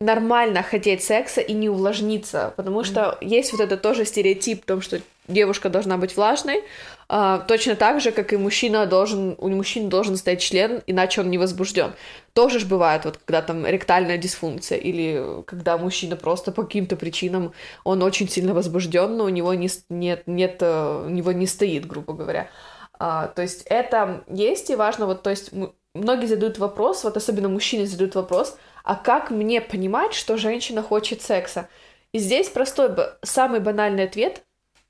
нормально 0.00 0.62
хотеть 0.62 1.02
секса 1.02 1.40
и 1.40 1.52
не 1.54 1.68
увлажниться, 1.70 2.52
потому 2.56 2.84
что 2.84 3.00
mm-hmm. 3.00 3.26
есть 3.26 3.52
вот 3.52 3.60
это 3.60 3.76
тоже 3.76 4.04
стереотип 4.04 4.62
в 4.62 4.66
том, 4.66 4.82
что 4.82 5.00
девушка 5.26 5.70
должна 5.70 5.96
быть 5.96 6.16
влажной, 6.16 6.62
а, 7.08 7.38
точно 7.38 7.76
так 7.76 8.00
же, 8.00 8.10
как 8.10 8.32
и 8.32 8.36
мужчина 8.36 8.84
должен, 8.86 9.36
у 9.38 9.48
мужчины 9.48 9.88
должен 9.88 10.16
стоять 10.16 10.40
член, 10.40 10.82
иначе 10.86 11.20
он 11.20 11.30
не 11.30 11.38
возбужден. 11.38 11.92
Тоже 12.34 12.58
ж 12.58 12.66
бывает, 12.66 13.04
вот 13.04 13.18
когда 13.18 13.42
там 13.42 13.64
ректальная 13.64 14.18
дисфункция, 14.18 14.78
или 14.78 15.42
когда 15.46 15.78
мужчина 15.78 16.16
просто 16.16 16.52
по 16.52 16.64
каким-то 16.64 16.96
причинам, 16.96 17.52
он 17.84 18.02
очень 18.02 18.28
сильно 18.28 18.54
возбужден, 18.54 19.16
но 19.16 19.24
у 19.24 19.28
него 19.28 19.54
не, 19.54 19.70
нет, 19.88 20.24
нет, 20.26 20.58
э, 20.60 21.04
у 21.06 21.08
него 21.08 21.32
не 21.32 21.46
стоит, 21.46 21.86
грубо 21.86 22.12
говоря. 22.12 22.50
А, 22.98 23.28
то 23.28 23.42
есть 23.42 23.62
это 23.66 24.24
есть 24.28 24.68
и 24.70 24.76
важно, 24.76 25.06
вот, 25.06 25.22
то 25.22 25.30
есть 25.30 25.52
многие 25.94 26.26
задают 26.26 26.58
вопрос, 26.58 27.04
вот 27.04 27.16
особенно 27.16 27.48
мужчины 27.48 27.86
задают 27.86 28.14
вопрос, 28.14 28.58
а 28.86 28.96
как 28.96 29.30
мне 29.30 29.60
понимать, 29.60 30.14
что 30.14 30.38
женщина 30.38 30.82
хочет 30.82 31.20
секса? 31.20 31.68
И 32.12 32.18
здесь 32.18 32.48
простой, 32.48 32.90
самый 33.22 33.60
банальный 33.60 34.04
ответ 34.04 34.44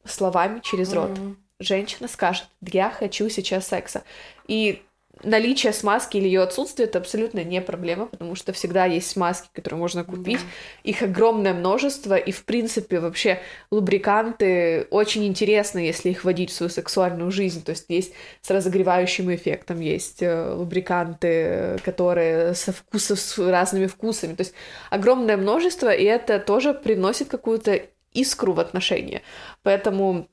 словами 0.04 0.60
через 0.62 0.92
рот. 0.92 1.10
Mm-hmm 1.10 1.36
женщина 1.58 2.08
скажет, 2.08 2.46
я 2.60 2.90
хочу 2.90 3.28
сейчас 3.28 3.68
секса. 3.68 4.04
И 4.46 4.82
наличие 5.22 5.72
смазки 5.72 6.16
или 6.16 6.26
ее 6.26 6.42
отсутствие 6.42 6.88
это 6.88 6.98
абсолютно 6.98 7.42
не 7.42 7.60
проблема, 7.60 8.06
потому 8.06 8.34
что 8.34 8.52
всегда 8.52 8.84
есть 8.84 9.10
смазки, 9.10 9.48
которые 9.52 9.78
можно 9.78 10.04
купить. 10.04 10.40
Mm-hmm. 10.40 10.84
Их 10.84 11.02
огромное 11.02 11.54
множество, 11.54 12.16
и 12.16 12.32
в 12.32 12.44
принципе 12.44 13.00
вообще 13.00 13.40
лубриканты 13.70 14.86
очень 14.90 15.26
интересны, 15.26 15.78
если 15.78 16.10
их 16.10 16.24
вводить 16.24 16.50
в 16.50 16.54
свою 16.54 16.70
сексуальную 16.70 17.30
жизнь. 17.30 17.64
То 17.64 17.70
есть 17.70 17.86
есть 17.88 18.12
с 18.42 18.50
разогревающим 18.50 19.34
эффектом, 19.34 19.80
есть 19.80 20.22
э, 20.22 20.52
лубриканты, 20.52 21.78
которые 21.84 22.54
со 22.54 22.72
вкусом, 22.72 23.16
с 23.16 23.38
разными 23.38 23.86
вкусами. 23.86 24.34
То 24.34 24.42
есть 24.42 24.54
огромное 24.90 25.36
множество, 25.36 25.92
и 25.92 26.04
это 26.04 26.38
тоже 26.38 26.74
приносит 26.74 27.28
какую-то 27.28 27.80
искру 28.12 28.52
в 28.52 28.60
отношения. 28.60 29.22
Поэтому 29.62 30.28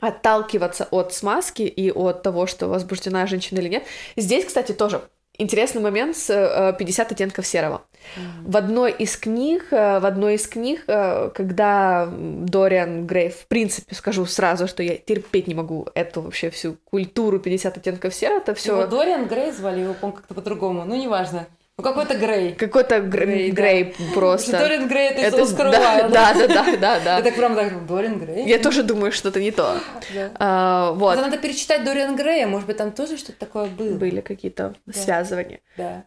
отталкиваться 0.00 0.88
от 0.90 1.12
смазки 1.12 1.62
и 1.62 1.90
от 1.90 2.22
того, 2.22 2.46
что 2.46 2.68
возбуждена 2.68 3.26
женщина 3.26 3.58
или 3.60 3.68
нет. 3.68 3.84
Здесь, 4.16 4.44
кстати, 4.44 4.72
тоже 4.72 5.00
интересный 5.40 5.80
момент 5.80 6.16
с 6.16 6.30
э, 6.30 6.74
50 6.78 7.12
оттенков 7.12 7.46
серого. 7.46 7.82
Mm-hmm. 8.16 8.50
В 8.50 8.56
одной 8.56 8.92
из 8.92 9.16
книг, 9.16 9.66
э, 9.70 9.98
в 9.98 10.06
одной 10.06 10.34
из 10.34 10.46
книг, 10.46 10.84
э, 10.86 11.30
когда 11.34 12.08
Дориан 12.10 13.06
Грей, 13.06 13.30
в 13.30 13.46
принципе, 13.46 13.94
скажу 13.94 14.26
сразу, 14.26 14.68
что 14.68 14.82
я 14.82 14.96
терпеть 14.96 15.46
не 15.46 15.54
могу 15.54 15.88
эту 15.94 16.20
вообще 16.20 16.50
всю 16.50 16.76
культуру 16.84 17.40
50 17.40 17.78
оттенков 17.78 18.14
серого, 18.14 18.38
это 18.38 18.54
все. 18.54 18.72
Его 18.72 18.86
Дориан 18.86 19.26
Грей 19.26 19.50
звали, 19.52 19.80
его, 19.80 19.94
по 19.94 20.12
как-то 20.12 20.34
по-другому, 20.34 20.84
ну 20.84 20.94
неважно. 20.94 21.46
Ну, 21.80 21.82
какой-то 21.82 22.14
Грей. 22.18 22.54
Какой-то 22.54 23.00
Грей, 23.00 23.50
Грей 23.50 23.94
да. 23.98 24.14
просто. 24.14 24.58
Дорин 24.58 24.86
Грей 24.86 25.08
это, 25.08 25.20
это 25.20 25.42
из 25.42 25.52
да, 25.52 25.70
да, 25.70 26.08
да, 26.08 26.46
да, 26.46 26.76
да, 26.76 27.00
да. 27.00 27.16
Я 27.16 27.22
так 27.22 27.34
прям 27.34 27.54
так, 27.54 27.86
Дорин 27.86 28.18
Грей? 28.18 28.46
Я 28.46 28.58
тоже 28.58 28.82
думаю, 28.82 29.12
что 29.12 29.30
это 29.30 29.40
не 29.40 29.50
то. 29.50 29.78
Да. 30.14 30.30
А, 30.34 30.92
вот. 30.92 31.16
надо 31.16 31.38
перечитать 31.38 31.84
Дориан 31.84 32.16
Грея, 32.16 32.46
может 32.46 32.66
быть, 32.66 32.76
там 32.76 32.92
тоже 32.92 33.16
что-то 33.16 33.38
такое 33.38 33.66
было. 33.66 33.96
Были 33.96 34.20
какие-то 34.20 34.74
да. 34.84 34.92
связывания. 34.92 35.60
Да. 35.76 36.04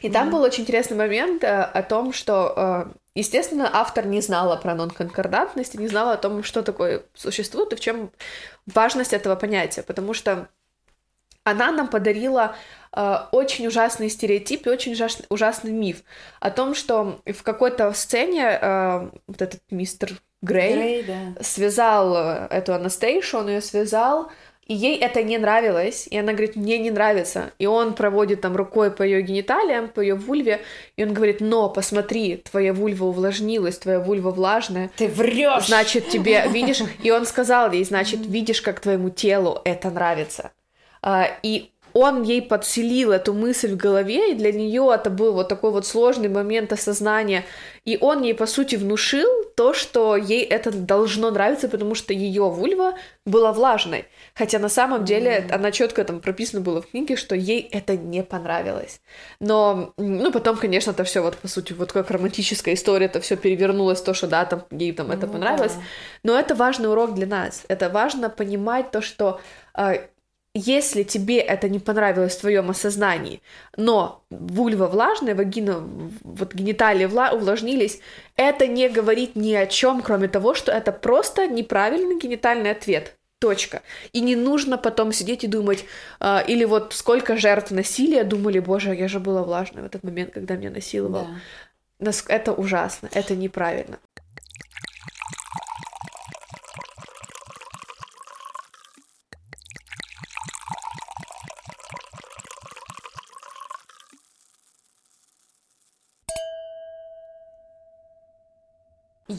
И 0.00 0.10
там 0.10 0.30
был 0.30 0.40
очень 0.42 0.62
интересный 0.62 0.96
момент 0.96 1.44
э, 1.44 1.48
о 1.48 1.82
том, 1.82 2.12
что, 2.12 2.54
э, 2.56 2.92
естественно, 3.16 3.68
автор 3.70 4.06
не 4.06 4.20
знала 4.20 4.56
про 4.56 4.74
нонконкордантность 4.74 5.74
и 5.74 5.78
не 5.78 5.88
знала 5.88 6.12
о 6.12 6.16
том, 6.16 6.44
что 6.44 6.62
такое 6.62 7.02
существует 7.14 7.72
и 7.72 7.76
в 7.76 7.80
чем 7.80 8.12
важность 8.66 9.12
этого 9.12 9.34
понятия, 9.34 9.82
потому 9.82 10.14
что 10.14 10.48
она 11.48 11.72
нам 11.72 11.88
подарила 11.88 12.54
очень 12.92 13.66
ужасный 13.66 14.08
стереотип 14.08 14.66
и 14.66 14.70
очень 14.70 14.92
ужасный, 14.92 15.26
ужасный 15.28 15.72
миф 15.72 16.02
о 16.40 16.50
том, 16.50 16.74
что 16.74 17.20
в 17.26 17.42
какой-то 17.42 17.92
сцене 17.92 18.58
э, 18.60 19.10
вот 19.26 19.42
этот 19.42 19.60
мистер 19.70 20.12
Грей, 20.40 20.74
Грей 20.74 21.02
да. 21.02 21.42
связал 21.42 22.16
э, 22.16 22.46
эту 22.50 22.72
Анастейшу, 22.72 23.38
он 23.38 23.48
ее 23.48 23.60
связал, 23.60 24.30
и 24.68 24.74
ей 24.74 24.98
это 24.98 25.22
не 25.22 25.38
нравилось, 25.38 26.06
и 26.10 26.16
она 26.18 26.32
говорит, 26.32 26.54
мне 26.54 26.78
не 26.78 26.90
нравится. 26.90 27.52
И 27.58 27.66
он 27.66 27.94
проводит 27.94 28.42
там 28.42 28.54
рукой 28.54 28.90
по 28.90 29.02
ее 29.02 29.22
гениталиям, 29.22 29.88
по 29.88 30.00
ее 30.00 30.14
вульве, 30.14 30.60
и 30.96 31.04
он 31.04 31.14
говорит, 31.14 31.40
но 31.40 31.70
посмотри, 31.70 32.36
твоя 32.36 32.74
вульва 32.74 33.06
увлажнилась, 33.06 33.78
твоя 33.78 33.98
вульва 33.98 34.30
влажная. 34.30 34.90
Ты 34.96 35.08
врешь. 35.08 35.66
Значит, 35.66 36.10
тебе, 36.10 36.44
видишь, 36.50 36.82
и 37.02 37.10
он 37.10 37.26
сказал 37.26 37.72
ей, 37.72 37.82
значит, 37.84 38.20
видишь, 38.26 38.60
как 38.60 38.80
твоему 38.80 39.08
телу 39.08 39.60
это 39.64 39.90
нравится. 39.90 40.52
А, 41.00 41.28
и 41.42 41.70
он 41.98 42.22
ей 42.22 42.40
подселил 42.42 43.10
эту 43.10 43.34
мысль 43.34 43.72
в 43.72 43.76
голове, 43.76 44.30
и 44.30 44.34
для 44.34 44.52
нее 44.52 44.88
это 44.94 45.10
был 45.10 45.32
вот 45.32 45.48
такой 45.48 45.72
вот 45.72 45.84
сложный 45.84 46.28
момент 46.28 46.72
осознания. 46.72 47.44
И 47.84 47.98
он 48.00 48.22
ей, 48.22 48.34
по 48.34 48.46
сути, 48.46 48.76
внушил 48.76 49.28
то, 49.56 49.74
что 49.74 50.14
ей 50.14 50.44
это 50.44 50.70
должно 50.70 51.32
нравиться, 51.32 51.68
потому 51.68 51.96
что 51.96 52.12
ее 52.12 52.48
вульва 52.48 52.94
была 53.26 53.52
влажной. 53.52 54.06
Хотя 54.34 54.60
на 54.60 54.68
самом 54.68 55.04
деле 55.04 55.38
mm-hmm. 55.38 55.52
она 55.52 55.72
четко 55.72 56.04
там 56.04 56.20
прописано 56.20 56.60
было 56.60 56.82
в 56.82 56.86
книге, 56.86 57.16
что 57.16 57.34
ей 57.34 57.68
это 57.72 57.96
не 57.96 58.22
понравилось. 58.22 59.00
Но, 59.40 59.92
ну, 59.96 60.30
потом, 60.30 60.56
конечно, 60.56 60.92
это 60.92 61.02
все 61.02 61.20
вот, 61.20 61.36
по 61.36 61.48
сути, 61.48 61.72
вот 61.72 61.90
как 61.90 62.12
романтическая 62.12 62.74
история, 62.74 63.06
это 63.06 63.20
все 63.20 63.36
перевернулось, 63.36 64.00
то, 64.00 64.14
что 64.14 64.28
да, 64.28 64.44
там 64.44 64.64
ей 64.70 64.92
там 64.92 65.10
это 65.10 65.26
mm-hmm. 65.26 65.32
понравилось. 65.32 65.74
Но 66.22 66.38
это 66.38 66.54
важный 66.54 66.88
урок 66.88 67.14
для 67.14 67.26
нас. 67.26 67.64
Это 67.66 67.88
важно 67.88 68.30
понимать 68.30 68.92
то, 68.92 69.00
что 69.00 69.40
а, 69.74 69.94
если 70.58 71.02
тебе 71.02 71.38
это 71.38 71.68
не 71.68 71.78
понравилось 71.78 72.36
в 72.36 72.40
твоем 72.40 72.70
осознании, 72.70 73.40
но 73.76 74.24
вульва 74.30 74.86
влажная, 74.86 75.34
вагина, 75.34 75.80
вот 76.22 76.54
гениталии 76.54 77.06
вла- 77.06 77.34
увлажнились, 77.34 78.00
это 78.36 78.66
не 78.66 78.88
говорит 78.88 79.36
ни 79.36 79.54
о 79.54 79.66
чем, 79.66 80.02
кроме 80.02 80.28
того, 80.28 80.54
что 80.54 80.72
это 80.72 80.92
просто 80.92 81.46
неправильный 81.46 82.18
генитальный 82.18 82.70
ответ. 82.70 83.14
Точка. 83.40 83.82
И 84.12 84.20
не 84.20 84.34
нужно 84.34 84.78
потом 84.78 85.12
сидеть 85.12 85.44
и 85.44 85.46
думать, 85.46 85.84
э, 86.18 86.38
или 86.48 86.64
вот 86.64 86.92
сколько 86.92 87.36
жертв 87.36 87.70
насилия 87.70 88.24
думали, 88.24 88.58
боже, 88.58 88.94
я 88.94 89.06
же 89.06 89.20
была 89.20 89.44
влажной 89.44 89.82
в 89.82 89.86
этот 89.86 90.02
момент, 90.02 90.32
когда 90.32 90.56
меня 90.56 90.70
насиловал. 90.70 91.28
Да. 92.00 92.12
Это 92.28 92.52
ужасно, 92.52 93.08
это 93.12 93.36
неправильно. 93.36 93.98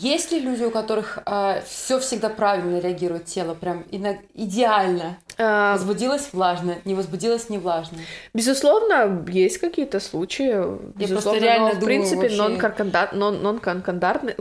Есть 0.01 0.31
ли 0.31 0.39
люди, 0.39 0.63
у 0.63 0.71
которых 0.71 1.17
э, 1.17 1.21
а, 1.25 1.61
все 1.67 1.99
всегда 1.99 2.29
правильно 2.29 2.79
реагирует 2.79 3.25
тело, 3.25 3.53
прям 3.53 3.83
идеально? 3.91 5.17
А... 5.37 5.73
Возбудилась 5.73 6.29
влажно, 6.31 6.77
не 6.85 6.95
возбудилась 6.95 7.49
не 7.49 7.57
влажно. 7.57 7.97
Безусловно, 8.33 9.25
есть 9.27 9.57
какие-то 9.57 9.99
случаи. 9.99 10.55
Я 10.97 11.07
просто 11.09 11.37
реально 11.37 11.73
но, 11.73 11.81
в 11.81 11.83
принципе, 11.83 12.29
нон-конкандартность, 12.29 14.37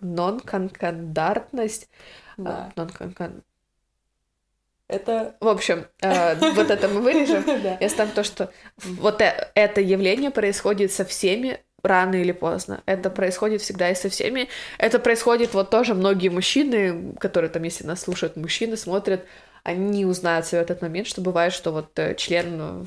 нон-конкандартность, 0.00 1.88
да. 2.36 2.72
нон 2.74 2.90
это... 4.88 5.36
В 5.40 5.48
общем, 5.48 5.86
э, 6.02 6.34
вот 6.34 6.70
это 6.70 6.88
мы 6.88 7.00
вырежем. 7.00 7.44
Я 7.80 7.88
ставлю 7.88 8.12
то, 8.14 8.24
что 8.24 8.50
вот 8.76 9.22
э, 9.22 9.50
это 9.54 9.80
явление 9.80 10.30
происходит 10.30 10.92
со 10.92 11.06
всеми 11.06 11.60
рано 11.82 12.14
или 12.14 12.32
поздно. 12.32 12.82
Это 12.86 13.10
происходит 13.10 13.60
всегда 13.60 13.90
и 13.90 13.94
со 13.94 14.08
всеми. 14.08 14.48
Это 14.78 14.98
происходит 14.98 15.54
вот 15.54 15.70
тоже 15.70 15.94
многие 15.94 16.28
мужчины, 16.28 17.14
которые 17.18 17.50
там, 17.50 17.62
если 17.64 17.84
нас 17.84 18.02
слушают 18.02 18.36
мужчины, 18.36 18.76
смотрят, 18.76 19.26
они 19.64 20.04
узнают 20.04 20.46
в 20.46 20.54
этот 20.54 20.82
момент, 20.82 21.06
что 21.06 21.20
бывает, 21.20 21.52
что 21.52 21.70
вот 21.70 21.96
э, 21.96 22.16
член, 22.16 22.86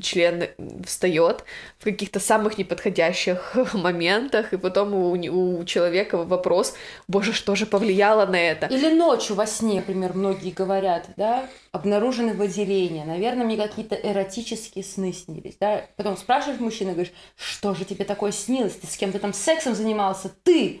член 0.00 0.48
встает 0.86 1.44
в 1.78 1.84
каких-то 1.84 2.20
самых 2.20 2.56
неподходящих 2.56 3.54
моментах, 3.74 4.54
и 4.54 4.56
потом 4.56 4.94
у, 4.94 5.10
у 5.12 5.64
человека 5.66 6.16
вопрос, 6.16 6.74
боже, 7.06 7.34
что 7.34 7.54
же 7.54 7.66
повлияло 7.66 8.24
на 8.24 8.40
это? 8.40 8.66
Или 8.66 8.94
ночью 8.94 9.36
во 9.36 9.46
сне, 9.46 9.76
например, 9.76 10.14
многие 10.14 10.52
говорят, 10.52 11.06
да, 11.18 11.46
обнаружены 11.70 12.32
выделения, 12.32 13.04
наверное, 13.04 13.44
мне 13.44 13.58
какие-то 13.58 13.94
эротические 13.94 14.84
сны 14.84 15.12
снились, 15.12 15.56
да, 15.60 15.84
потом 15.96 16.16
спрашиваешь 16.16 16.60
мужчину, 16.60 16.92
говоришь, 16.92 17.12
что 17.36 17.74
же 17.74 17.84
тебе 17.84 18.06
такое 18.06 18.32
снилось, 18.32 18.76
ты 18.76 18.86
с 18.86 18.96
кем-то 18.96 19.18
там 19.18 19.34
сексом 19.34 19.74
занимался, 19.74 20.30
ты, 20.44 20.80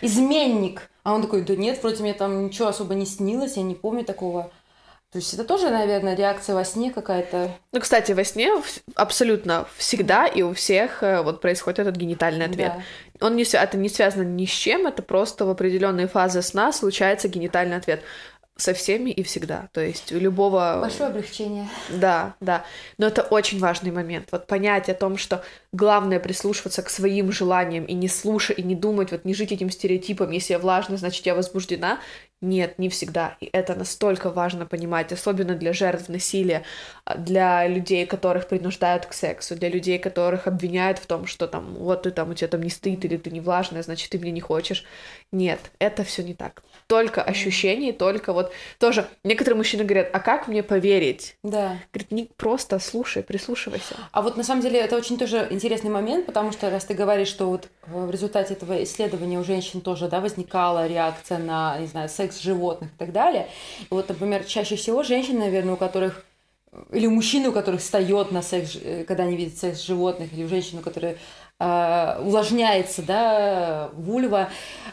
изменник, 0.00 0.90
а 1.02 1.14
он 1.14 1.22
такой, 1.22 1.42
да 1.42 1.56
нет, 1.56 1.78
вроде 1.82 2.02
мне 2.02 2.14
там 2.14 2.46
ничего 2.46 2.68
особо 2.68 2.94
не 2.94 3.06
снилось, 3.06 3.56
я 3.56 3.62
не 3.62 3.74
помню 3.74 4.04
такого. 4.04 4.50
То 5.12 5.18
есть 5.18 5.32
это 5.32 5.44
тоже, 5.44 5.70
наверное, 5.70 6.16
реакция 6.16 6.54
во 6.54 6.64
сне 6.64 6.90
какая-то. 6.90 7.50
Ну, 7.72 7.80
кстати, 7.80 8.12
во 8.12 8.24
сне 8.24 8.50
абсолютно 8.96 9.66
всегда 9.76 10.26
и 10.26 10.42
у 10.42 10.52
всех 10.52 11.02
э, 11.02 11.22
вот 11.22 11.40
происходит 11.40 11.78
этот 11.78 11.96
генитальный 11.96 12.44
ответ. 12.44 12.72
Да. 13.20 13.26
Он 13.26 13.36
не, 13.36 13.44
это 13.44 13.76
не 13.78 13.88
связано 13.88 14.24
ни 14.24 14.44
с 14.44 14.50
чем, 14.50 14.86
это 14.86 15.02
просто 15.02 15.46
в 15.46 15.50
определенные 15.50 16.08
фазы 16.08 16.42
сна 16.42 16.72
случается 16.72 17.28
генитальный 17.28 17.76
ответ 17.76 18.02
со 18.56 18.72
всеми 18.72 19.10
и 19.10 19.22
всегда. 19.22 19.68
То 19.72 19.80
есть 19.80 20.12
у 20.12 20.18
любого... 20.18 20.78
Большое 20.80 21.10
облегчение. 21.10 21.68
Да, 21.90 22.34
да. 22.40 22.64
Но 22.96 23.06
это 23.06 23.22
очень 23.22 23.58
важный 23.58 23.90
момент. 23.90 24.28
Вот 24.32 24.46
понять 24.46 24.88
о 24.88 24.94
том, 24.94 25.18
что 25.18 25.44
главное 25.72 26.18
прислушиваться 26.18 26.82
к 26.82 26.88
своим 26.88 27.30
желаниям 27.32 27.84
и 27.84 27.92
не 27.92 28.08
слушать, 28.08 28.58
и 28.58 28.62
не 28.62 28.74
думать, 28.74 29.12
вот 29.12 29.26
не 29.26 29.34
жить 29.34 29.52
этим 29.52 29.70
стереотипом, 29.70 30.30
если 30.30 30.54
я 30.54 30.58
влажна, 30.58 30.96
значит, 30.96 31.26
я 31.26 31.34
возбуждена. 31.34 32.00
Нет, 32.42 32.78
не 32.78 32.90
всегда. 32.90 33.36
И 33.40 33.48
это 33.50 33.74
настолько 33.74 34.28
важно 34.30 34.66
понимать, 34.66 35.10
особенно 35.10 35.54
для 35.54 35.72
жертв 35.72 36.10
насилия, 36.10 36.64
а, 37.06 37.16
для 37.16 37.66
людей, 37.66 38.04
которых 38.04 38.46
принуждают 38.46 39.06
к 39.06 39.14
сексу, 39.14 39.56
для 39.56 39.70
людей, 39.70 39.98
которых 39.98 40.46
обвиняют 40.46 40.98
в 40.98 41.06
том, 41.06 41.26
что 41.26 41.48
там, 41.48 41.74
вот 41.74 42.02
ты 42.02 42.10
там, 42.10 42.30
у 42.30 42.34
тебя 42.34 42.48
там 42.48 42.62
не 42.62 42.68
стыд, 42.68 43.04
или 43.06 43.16
ты 43.16 43.30
не 43.30 43.40
влажная, 43.40 43.82
значит, 43.82 44.10
ты 44.10 44.18
мне 44.18 44.30
не 44.32 44.40
хочешь. 44.40 44.84
Нет, 45.32 45.60
это 45.78 46.04
все 46.04 46.22
не 46.22 46.34
так. 46.34 46.62
Только 46.86 47.22
ощущение, 47.22 47.94
только 47.94 48.34
вот 48.34 48.52
тоже 48.78 49.08
некоторые 49.24 49.56
мужчины 49.56 49.84
говорят, 49.84 50.10
а 50.12 50.20
как 50.20 50.46
мне 50.46 50.62
поверить? 50.62 51.36
Да. 51.42 51.78
Говорит, 51.92 52.12
не 52.12 52.30
просто 52.36 52.78
слушай, 52.80 53.22
прислушивайся. 53.22 53.96
А 54.12 54.20
вот 54.20 54.36
на 54.36 54.44
самом 54.44 54.60
деле 54.60 54.78
это 54.78 54.96
очень 54.96 55.18
тоже 55.18 55.46
интересный 55.50 55.90
момент, 55.90 56.26
потому 56.26 56.52
что 56.52 56.68
раз 56.70 56.84
ты 56.84 56.92
говоришь, 56.92 57.28
что 57.28 57.48
вот 57.48 57.70
в 57.86 58.10
результате 58.10 58.54
этого 58.54 58.82
исследования 58.84 59.38
у 59.38 59.44
женщин 59.44 59.80
тоже, 59.80 60.08
да, 60.08 60.20
возникала 60.20 60.86
реакция 60.86 61.38
на, 61.38 61.78
не 61.78 61.86
знаю, 61.86 62.08
секс 62.08 62.25
животных 62.34 62.90
и 62.90 62.98
так 62.98 63.12
далее. 63.12 63.48
И 63.80 63.86
вот, 63.90 64.08
например, 64.08 64.44
чаще 64.44 64.76
всего 64.76 65.02
женщины, 65.02 65.40
наверное, 65.40 65.74
у 65.74 65.76
которых 65.76 66.24
или 66.92 67.06
у 67.06 67.10
мужчины, 67.10 67.48
у 67.48 67.52
которых 67.52 67.80
встает 67.80 68.32
на 68.32 68.42
секс, 68.42 68.76
э, 68.76 69.04
когда 69.04 69.24
они 69.24 69.36
видят 69.36 69.58
секс 69.58 69.80
животных, 69.80 70.32
или 70.32 70.44
у 70.44 70.48
женщин, 70.48 70.78
у 70.78 70.82
которых 70.82 71.16
э, 71.58 72.20
увлажняется, 72.20 73.02
да, 73.02 73.90
вульва, 73.94 74.50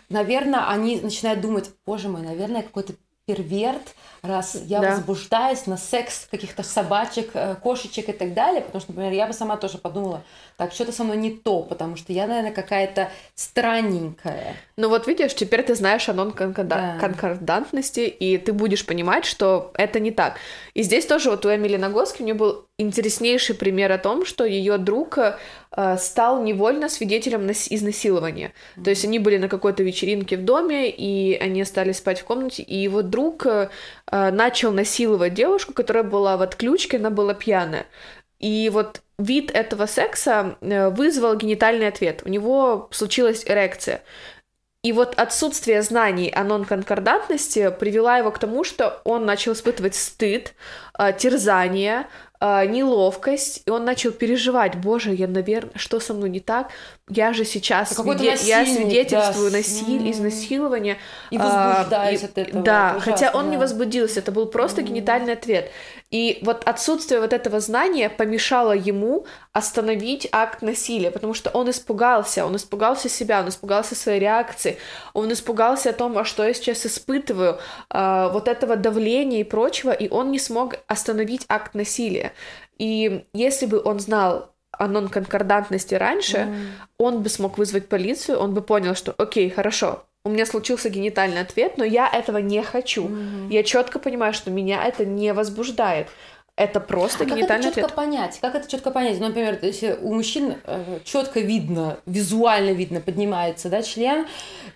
наверное, 0.09 0.69
они 0.69 1.01
начинают 1.01 1.41
думать, 1.41 1.69
боже 1.85 2.07
мой, 2.07 2.21
наверное, 2.21 2.61
какой-то 2.61 2.93
перверт, 3.25 3.95
раз 4.21 4.55
я 4.65 4.81
Да. 4.81 4.91
возбуждаюсь 4.91 5.65
на 5.65 5.77
секс 5.77 6.27
каких-то 6.29 6.63
собачек, 6.63 7.31
э, 7.33 7.55
кошечек 7.55 8.09
и 8.09 8.13
так 8.13 8.33
далее, 8.33 8.61
потому 8.61 8.81
что, 8.81 8.91
например, 8.91 9.13
я 9.13 9.27
бы 9.27 9.33
сама 9.33 9.55
тоже 9.57 9.77
подумала, 9.77 10.23
так, 10.57 10.71
что-то 10.73 10.91
со 10.91 11.03
мной 11.03 11.17
не 11.17 11.31
то, 11.31 11.61
потому 11.63 11.95
что 11.95 12.11
я, 12.13 12.27
наверное, 12.27 12.51
какая-то 12.51 13.09
странненькая. 13.35 14.55
Ну 14.77 14.89
вот 14.89 15.07
видишь, 15.07 15.33
теперь 15.35 15.63
ты 15.63 15.75
знаешь 15.75 16.07
о 16.09 16.13
Да. 16.13 16.23
нон-конкордантности, 16.23 18.01
и 18.01 18.37
ты 18.37 18.51
будешь 18.53 18.85
понимать, 18.85 19.25
что 19.25 19.71
это 19.75 19.99
не 19.99 20.11
так. 20.11 20.37
И 20.73 20.83
здесь 20.83 21.05
тоже 21.05 21.29
вот 21.31 21.45
у 21.45 21.53
Эмили 21.55 21.77
Нагоски 21.77 22.21
у 22.21 22.25
нее 22.25 22.35
был 22.35 22.65
интереснейший 22.79 23.55
пример 23.55 23.91
о 23.91 23.97
том, 23.97 24.25
что 24.25 24.45
ее 24.45 24.77
друг 24.77 25.17
э, 25.17 25.97
стал 25.97 26.41
невольно 26.41 26.89
свидетелем 26.89 27.45
нас- 27.45 27.71
изнасилования. 27.71 28.53
То 28.83 28.89
есть 28.89 29.05
они 29.05 29.19
были 29.19 29.37
на 29.37 29.47
какой-то 29.47 29.83
вечеринке 29.83 30.37
в 30.37 30.43
доме, 30.43 30.89
и 30.89 31.35
они 31.35 31.63
стали 31.65 31.91
спать 31.91 32.21
в 32.21 32.25
комнате, 32.25 32.63
и 32.63 32.75
его 32.75 33.03
друг 33.03 33.45
э, 33.45 33.69
э, 34.11 34.31
начал 34.31 34.71
насиловать 34.71 35.35
девушку, 35.35 35.73
которая 35.73 36.03
была 36.03 36.35
в 36.35 36.41
отключке, 36.41 36.97
она 36.97 37.11
была 37.11 37.35
пьяная. 37.35 37.85
И 38.39 38.69
вот 38.73 39.01
вид 39.19 39.51
этого 39.51 39.85
секса 39.85 40.57
э, 40.59 40.89
вызвал 40.89 41.35
генитальный 41.35 41.87
ответ. 41.87 42.23
У 42.25 42.29
него 42.29 42.89
случилась 42.91 43.43
эрекция. 43.45 44.01
И 44.83 44.91
вот 44.91 45.17
отсутствие 45.17 45.81
знаний 45.81 46.29
о 46.29 46.43
нонконкордантности 46.43 47.71
привела 47.79 48.17
его 48.17 48.31
к 48.31 48.39
тому, 48.39 48.65
что 48.65 48.99
он 49.05 49.25
начал 49.25 49.53
испытывать 49.53 49.95
стыд, 49.95 50.55
э, 50.99 51.13
терзание, 51.17 52.07
э, 52.45 52.65
неловкость, 52.65 53.61
и 53.65 53.69
он 53.71 53.85
начал 53.85 54.11
переживать, 54.11 54.75
боже, 54.75 55.13
я, 55.13 55.27
наверное, 55.27 55.71
что 55.75 55.99
со 56.01 56.13
мной 56.13 56.29
не 56.29 56.41
так? 56.41 56.67
Я 57.09 57.31
же 57.33 57.45
сейчас 57.45 57.91
А 57.97 58.03
свиде- 58.03 58.37
я 58.45 58.65
свидетельствую 58.65 59.49
да, 59.51 59.57
насилие, 59.57 59.99
м. 60.07 60.11
изнасилования. 60.11 60.97
И 61.31 61.37
а, 61.37 61.43
возбуждаюсь 61.43 62.21
и- 62.21 62.25
от 62.25 62.37
этого. 62.37 62.63
Да, 62.63 62.91
это 62.97 62.99
хотя 63.01 63.31
он 63.33 63.49
не 63.49 63.57
возбудился, 63.57 64.19
это 64.19 64.31
был 64.31 64.45
просто 64.47 64.81
Мгм. 64.81 64.89
генитальный 64.89 65.33
ответ. 65.33 65.71
И 66.13 66.37
вот 66.43 66.63
отсутствие 66.65 67.19
вот 67.19 67.33
этого 67.33 67.59
знания 67.59 68.07
помешало 68.07 68.73
ему 68.73 69.25
остановить 69.51 70.29
акт 70.31 70.61
насилия, 70.61 71.09
потому 71.09 71.33
что 71.33 71.49
он 71.49 71.71
испугался, 71.71 72.45
он 72.45 72.55
испугался 72.55 73.09
себя, 73.09 73.41
он 73.41 73.49
испугался 73.49 73.95
своей 73.95 74.19
реакции, 74.19 74.77
он 75.13 75.33
испугался 75.33 75.89
о 75.89 75.93
том, 75.93 76.15
а 76.19 76.23
что 76.23 76.43
я 76.45 76.53
сейчас 76.53 76.85
испытываю, 76.85 77.57
а, 77.89 78.29
вот 78.29 78.47
этого 78.47 78.75
давления 78.75 79.39
и 79.39 79.43
прочего, 79.43 79.89
и 79.89 80.07
он 80.07 80.29
не 80.31 80.37
смог 80.37 80.75
остановить 80.87 81.45
акт 81.49 81.73
насилия. 81.73 82.31
И 82.77 83.25
если 83.33 83.65
бы 83.65 83.81
он 83.83 83.99
знал 83.99 84.53
о 84.71 84.87
нонконкордантности 84.87 85.95
раньше, 85.95 86.37
М. 86.37 86.67
он 86.99 87.23
бы 87.23 87.29
смог 87.29 87.57
вызвать 87.57 87.89
полицию, 87.89 88.37
он 88.37 88.53
бы 88.53 88.61
понял, 88.61 88.93
что 88.93 89.15
окей, 89.17 89.49
хорошо, 89.49 90.03
у 90.25 90.29
меня 90.29 90.45
случился 90.45 90.89
генитальный 90.89 91.41
ответ, 91.41 91.77
но 91.77 91.83
я 91.83 92.07
этого 92.07 92.37
не 92.37 92.61
хочу. 92.63 93.03
Мгм. 93.03 93.49
Я 93.49 93.63
четко 93.63 93.99
понимаю, 93.99 94.33
что 94.33 94.51
меня 94.51 94.85
это 94.85 95.03
не 95.03 95.33
возбуждает. 95.33 96.07
Это 96.55 96.79
просто 96.79 97.23
А 97.23 97.25
как 97.25 97.29
это 97.29 97.37
генитальный 97.37 97.65
четко 97.65 97.81
ответ. 97.81 97.95
понять? 97.95 98.37
Как 98.39 98.53
это 98.53 98.69
четко 98.69 98.91
понять? 98.91 99.19
Ну, 99.19 99.27
например, 99.27 99.57
если 99.63 99.97
у 99.99 100.13
мужчин 100.13 100.55
четко 101.03 101.39
видно, 101.39 101.97
визуально 102.05 102.73
видно, 102.73 103.01
поднимается, 103.01 103.69
да, 103.69 103.81
член, 103.81 104.27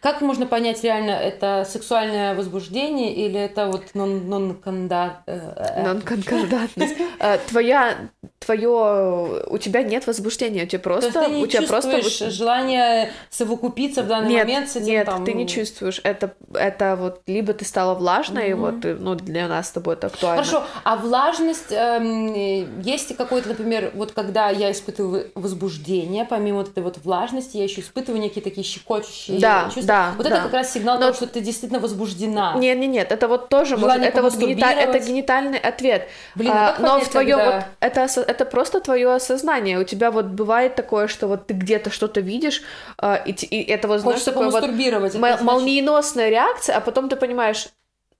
как 0.01 0.21
можно 0.21 0.47
понять 0.47 0.83
реально, 0.83 1.11
это 1.11 1.67
сексуальное 1.69 2.33
возбуждение 2.33 3.13
или 3.13 3.39
это 3.39 3.67
вот 3.67 3.93
нон 3.93 4.57
э, 4.67 5.19
э, 5.27 5.83
Нонконкордантность. 5.83 6.95
Э, 7.19 7.37
Твоя, 7.47 8.09
твое, 8.47 9.43
у 9.47 9.57
тебя 9.57 9.83
нет 9.83 10.07
возбуждения, 10.07 10.63
у 10.63 10.67
тебя 10.67 10.79
То 10.79 10.91
есть 10.95 11.01
просто, 11.11 11.25
ты 11.25 11.31
не 11.31 11.43
у 11.43 11.47
тебя 11.47 11.61
просто 11.67 12.29
желание 12.31 13.11
совокупиться 13.29 14.03
в 14.03 14.07
данный 14.07 14.29
нет, 14.29 14.45
момент 14.47 14.69
с 14.69 14.75
этим 14.77 14.87
нет, 14.87 15.05
там... 15.05 15.25
ты 15.25 15.33
не 15.33 15.47
чувствуешь. 15.47 15.99
Это, 16.03 16.33
это 16.53 16.95
вот 16.95 17.21
либо 17.27 17.53
ты 17.53 17.65
стала 17.65 17.93
влажной, 17.93 18.53
Мгм. 18.53 18.61
вот, 18.61 18.85
э, 18.85 18.95
ну, 18.99 19.15
для 19.15 19.47
нас 19.47 19.67
с 19.67 19.71
тобой 19.71 19.95
это 19.95 20.07
актуально. 20.07 20.43
Хорошо, 20.43 20.63
а 20.85 20.95
влажность, 20.95 21.71
эм, 21.71 22.79
есть 22.81 23.15
какой-то, 23.17 23.49
например, 23.49 23.91
вот 23.95 24.13
когда 24.13 24.49
я 24.49 24.71
испытываю 24.71 25.29
возбуждение, 25.35 26.23
помимо 26.25 26.59
вот 26.59 26.69
этой 26.69 26.83
вот 26.83 26.97
влажности, 27.03 27.57
я 27.57 27.65
еще 27.65 27.81
испытываю 27.81 28.21
некие 28.21 28.41
такие 28.41 28.63
щекочущие 28.63 29.39
Да, 29.39 29.65
чувства. 29.65 29.83
да, 29.83 30.13
Вот 30.15 30.23
да. 30.27 30.35
это 30.35 30.43
как 30.43 30.53
раз 30.53 30.71
сигнал 30.71 30.95
Но- 30.95 31.01
того, 31.07 31.13
что 31.13 31.27
ты 31.27 31.41
действительно 31.41 31.79
возбуждена. 31.81 32.53
Нет, 32.55 32.77
нет, 32.77 32.89
нет, 32.89 33.11
это 33.11 33.27
вот 33.27 33.49
тоже 33.49 33.75
может, 33.75 34.01
это 34.01 34.21
вот 34.21 34.33
генита- 34.35 34.71
это 34.71 34.99
генитальный 34.99 35.57
ответ. 35.59 36.07
Блин, 36.35 36.51
а 36.53 36.75
А, 36.77 36.81
но 36.81 36.99
в 36.99 37.09
твое 37.09 37.35
когда- 37.35 37.55
вот 37.55 37.63
это 37.79 38.36
это 38.37 38.45
просто 38.45 38.79
твое 38.79 39.13
осознание. 39.13 39.79
У 39.79 39.83
тебя 39.83 40.11
вот 40.11 40.25
бывает 40.25 40.75
такое, 40.75 41.07
что 41.07 41.27
вот 41.27 41.47
ты 41.47 41.53
где-то 41.55 41.89
что-то 41.89 42.21
видишь, 42.21 42.61
а, 42.97 43.15
и, 43.15 43.31
и 43.31 43.63
это 43.63 43.87
вот 43.87 44.01
знаешь 44.01 44.23
такое 44.23 44.49
вот 44.49 44.63
это 44.63 45.09
значит- 45.09 45.41
молниеносная 45.41 46.29
реакция, 46.29 46.77
а 46.77 46.81
потом 46.81 47.09
ты 47.09 47.15
понимаешь, 47.15 47.69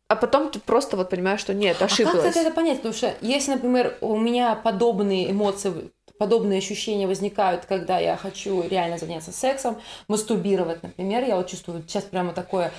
а 0.08 0.16
потом 0.16 0.50
ты 0.50 0.60
просто 0.60 0.98
вот 0.98 1.10
понимаешь, 1.10 1.40
что 1.40 1.54
нет, 1.54 1.78
А 1.78 1.82
как 1.82 1.92
ошиблась. 1.92 2.36
это 2.36 2.52
понять? 2.52 2.78
Потому 2.78 2.94
что 2.96 3.14
если, 3.22 3.52
например, 3.52 3.96
у 4.02 4.18
меня 4.18 4.56
подобные 4.56 5.30
эмоции, 5.32 5.92
подобные 6.18 6.58
ощущения 6.58 7.06
возникают, 7.06 7.66
когда 7.66 8.00
я 8.00 8.18
хочу 8.18 8.68
реально 8.68 8.98
заняться 8.98 9.32
сексом, 9.32 9.80
мастурбировать, 10.08 10.82
например, 10.82 11.24
я 11.26 11.36
вот 11.36 11.48
чувствую 11.48 11.84
сейчас 11.88 12.06
прямо 12.06 12.34
такое 12.34 12.72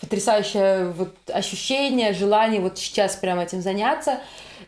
потрясающее 0.00 0.90
вот 0.90 1.14
ощущение, 1.32 2.12
желание 2.12 2.60
вот 2.60 2.78
сейчас 2.78 3.16
прямо 3.16 3.42
этим 3.42 3.62
заняться. 3.62 4.20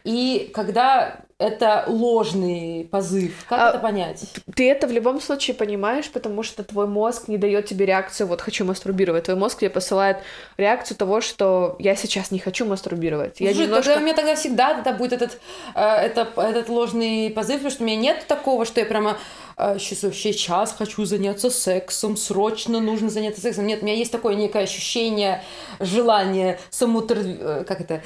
И 0.04 0.50
когда 0.54 1.20
это 1.38 1.85
ложный 1.87 2.88
позыв, 2.90 3.44
как 3.48 3.61
А, 3.61 3.68
это 3.70 3.79
понять? 3.79 4.24
Ты 4.57 4.68
это 4.68 4.88
в 4.88 4.90
любом 4.90 5.20
случае 5.20 5.55
понимаешь, 5.55 6.11
потому 6.11 6.42
что 6.42 6.64
твой 6.64 6.88
мозг 6.88 7.29
не 7.29 7.38
дает 7.38 7.66
тебе 7.66 7.87
реакцию, 7.87 8.27
вот 8.27 8.40
хочу 8.40 8.64
мастурбировать. 8.64 9.24
Твой 9.24 9.37
мозг 9.37 9.61
тебе 9.61 9.70
посылает 9.70 10.18
реакцию 10.57 10.96
того, 10.96 11.20
что 11.20 11.77
я 11.79 11.94
сейчас 11.94 12.33
не 12.33 12.40
хочу 12.40 12.66
мастурбировать. 12.66 13.38
Я 13.38 13.53
Слушай, 13.53 13.66
немножко... 13.66 13.85
тогда 13.85 14.01
у 14.01 14.05
меня 14.05 14.14
тогда 14.16 14.35
всегда 14.35 14.74
тогда 14.74 14.92
будет 14.92 15.12
этот, 15.12 15.38
э, 15.77 15.81
это, 15.81 16.29
этот 16.37 16.68
ложный 16.68 17.31
позыв, 17.31 17.57
потому 17.57 17.70
что 17.70 17.85
у 17.85 17.87
меня 17.87 17.96
нет 17.98 18.24
такого, 18.27 18.64
что 18.64 18.81
я 18.81 18.87
прямо 18.87 19.16
э, 19.57 19.79
сейчас, 19.79 20.01
сейчас 20.16 20.72
хочу 20.72 21.05
заняться 21.05 21.51
сексом, 21.51 22.16
срочно 22.16 22.81
нужно 22.81 23.11
заняться 23.11 23.40
сексом. 23.40 23.64
Нет, 23.64 23.83
у 23.83 23.85
меня 23.85 23.94
есть 23.94 24.11
такое 24.11 24.35
некое 24.35 24.64
ощущение, 24.64 25.44
желание 25.79 26.59
самоутр... 26.70 27.18
э, 27.18 27.64
как 27.64 27.81
это... 27.81 28.03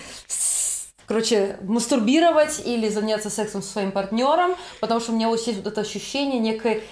Короче, 1.13 1.59
мастурбировать 1.61 2.63
или 2.65 2.89
заняться 2.89 3.29
сексом 3.29 3.61
со 3.61 3.71
своим 3.71 3.93
партнером, 3.93 4.57
потому 4.81 4.99
что 4.99 5.13
у 5.13 5.15
меня 5.15 5.29
вот 5.29 5.47
есть 5.47 5.59
вот 5.59 5.67
это 5.67 5.83
ощущение 5.83 6.41
некой, 6.41 6.83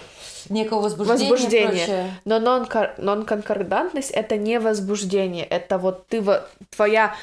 некого 0.49 0.81
возбуждения. 0.81 1.31
Возбуждение. 1.31 1.71
прочее. 1.71 2.15
Но 2.25 2.39
нонконкордантность 2.99 4.11
это 4.11 4.37
не 4.37 4.59
возбуждение, 4.59 5.45
это 5.45 5.79
вот 5.79 6.07
ты 6.09 6.21
во- 6.21 6.49
твоя 6.75 7.15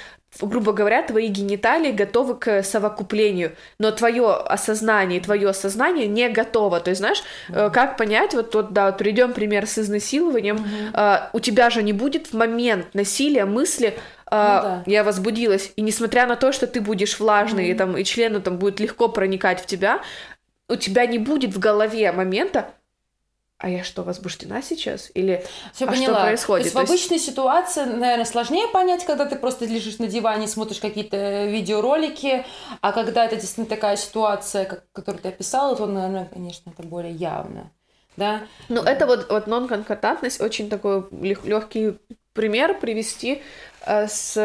грубо 0.42 0.74
говоря, 0.74 1.02
твои 1.04 1.28
гениталии 1.28 1.92
готовы 1.92 2.36
к 2.36 2.64
совокуплению, 2.64 3.54
но 3.80 3.92
твое 3.92 4.34
осознание, 4.34 5.20
твое 5.20 5.54
сознание 5.54 6.08
не 6.08 6.30
готово. 6.30 6.80
То 6.80 6.92
есть, 6.92 7.00
знаешь, 7.00 7.24
э, 7.50 7.70
как 7.72 7.98
понять, 7.98 8.34
вот 8.34 8.52
тут, 8.52 8.72
да, 8.72 8.88
вот 8.88 8.98
приведем 8.98 9.34
пример 9.34 9.66
с 9.66 9.80
изнасилованием, 9.80 10.64
э, 10.94 11.18
у 11.34 11.40
тебя 11.40 11.70
же 11.70 11.82
не 11.82 11.94
будет 11.94 12.28
в 12.28 12.34
момент 12.34 12.94
насилия 12.94 13.46
мысли, 13.46 13.88
э, 13.88 13.94
да. 14.30 14.84
я 14.86 15.04
возбудилась, 15.04 15.72
и 15.76 15.82
несмотря 15.82 16.28
на 16.28 16.36
то, 16.36 16.52
что 16.52 16.68
ты 16.68 16.82
будешь 16.82 17.20
влажный, 17.20 17.70
и, 17.70 17.74
там, 17.74 17.98
и 17.98 18.04
члену 18.04 18.42
там 18.42 18.58
будет 18.58 18.80
легко 18.80 19.08
проникать 19.08 19.62
в 19.62 19.66
тебя, 19.66 20.02
у 20.70 20.76
тебя 20.76 21.06
не 21.06 21.18
будет 21.18 21.56
в 21.56 21.60
голове 21.60 22.12
момента, 22.12 22.70
а 23.60 23.70
я 23.70 23.84
что, 23.84 24.04
возбуждена 24.04 24.62
сейчас? 24.62 25.10
Или 25.15 25.43
Всё 25.74 25.86
а 25.86 25.91
поняла. 25.91 26.15
что 26.17 26.26
происходит? 26.26 26.63
То 26.63 26.65
есть 26.65 26.76
в 26.76 26.76
То 26.76 26.93
есть- 26.93 27.10
обычной 27.10 27.20
ситуации, 27.20 27.84
наверное, 27.86 28.26
сложнее 28.26 28.67
понять, 28.67 29.04
когда 29.06 29.26
ты 29.26 29.36
просто 29.36 29.65
лежишь 29.65 29.98
на 29.98 30.08
диване, 30.08 30.48
смотришь 30.48 30.80
какие-то 30.80 31.46
видеоролики, 31.46 32.46
а 32.82 32.91
когда 32.91 33.26
это 33.26 33.36
действительно 33.36 33.65
такая 33.65 33.96
ситуация, 33.98 34.65
как, 34.65 34.84
которую 34.91 35.22
ты 35.22 35.30
описала, 35.30 35.76
то, 35.76 35.86
наверное, 35.88 36.26
конечно, 36.26 36.70
это 36.70 36.84
более 36.84 37.13
явно. 37.13 37.72
Да? 38.15 38.41
Ну, 38.70 38.82
это 38.82 39.06
вот, 39.06 39.30
вот 39.30 39.48
нонконкордантность, 39.48 40.41
очень 40.41 40.70
такой 40.70 41.06
легкий 41.12 41.98
пример 42.34 42.80
привести 42.80 43.41
э, 43.86 44.08
с 44.08 44.38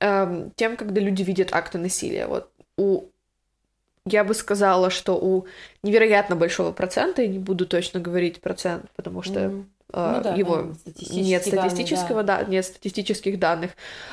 э, 0.00 0.48
тем, 0.56 0.76
когда 0.76 1.00
люди 1.00 1.22
видят 1.22 1.48
акты 1.52 1.78
насилия. 1.78 2.26
Вот 2.26 2.50
у 2.76 3.04
я 4.06 4.24
бы 4.24 4.34
сказала, 4.34 4.90
что 4.90 5.14
у 5.16 5.46
невероятно 5.82 6.36
большого 6.36 6.72
процента, 6.72 7.22
я 7.22 7.28
не 7.28 7.38
буду 7.38 7.66
точно 7.66 8.00
говорить 8.00 8.40
процент, 8.40 8.86
потому 8.96 9.22
что 9.22 9.40
э, 9.40 9.50
Ну 9.92 10.20
да, 10.22 10.34
его 10.34 10.52
понятно, 10.52 10.74
статистические 10.74 11.24
нет 11.24 11.42
данные, 11.54 11.68
статистического, 11.68 12.22
да. 12.22 12.44
нет 12.44 12.64
статистических 12.64 13.38
данных. 13.38 13.72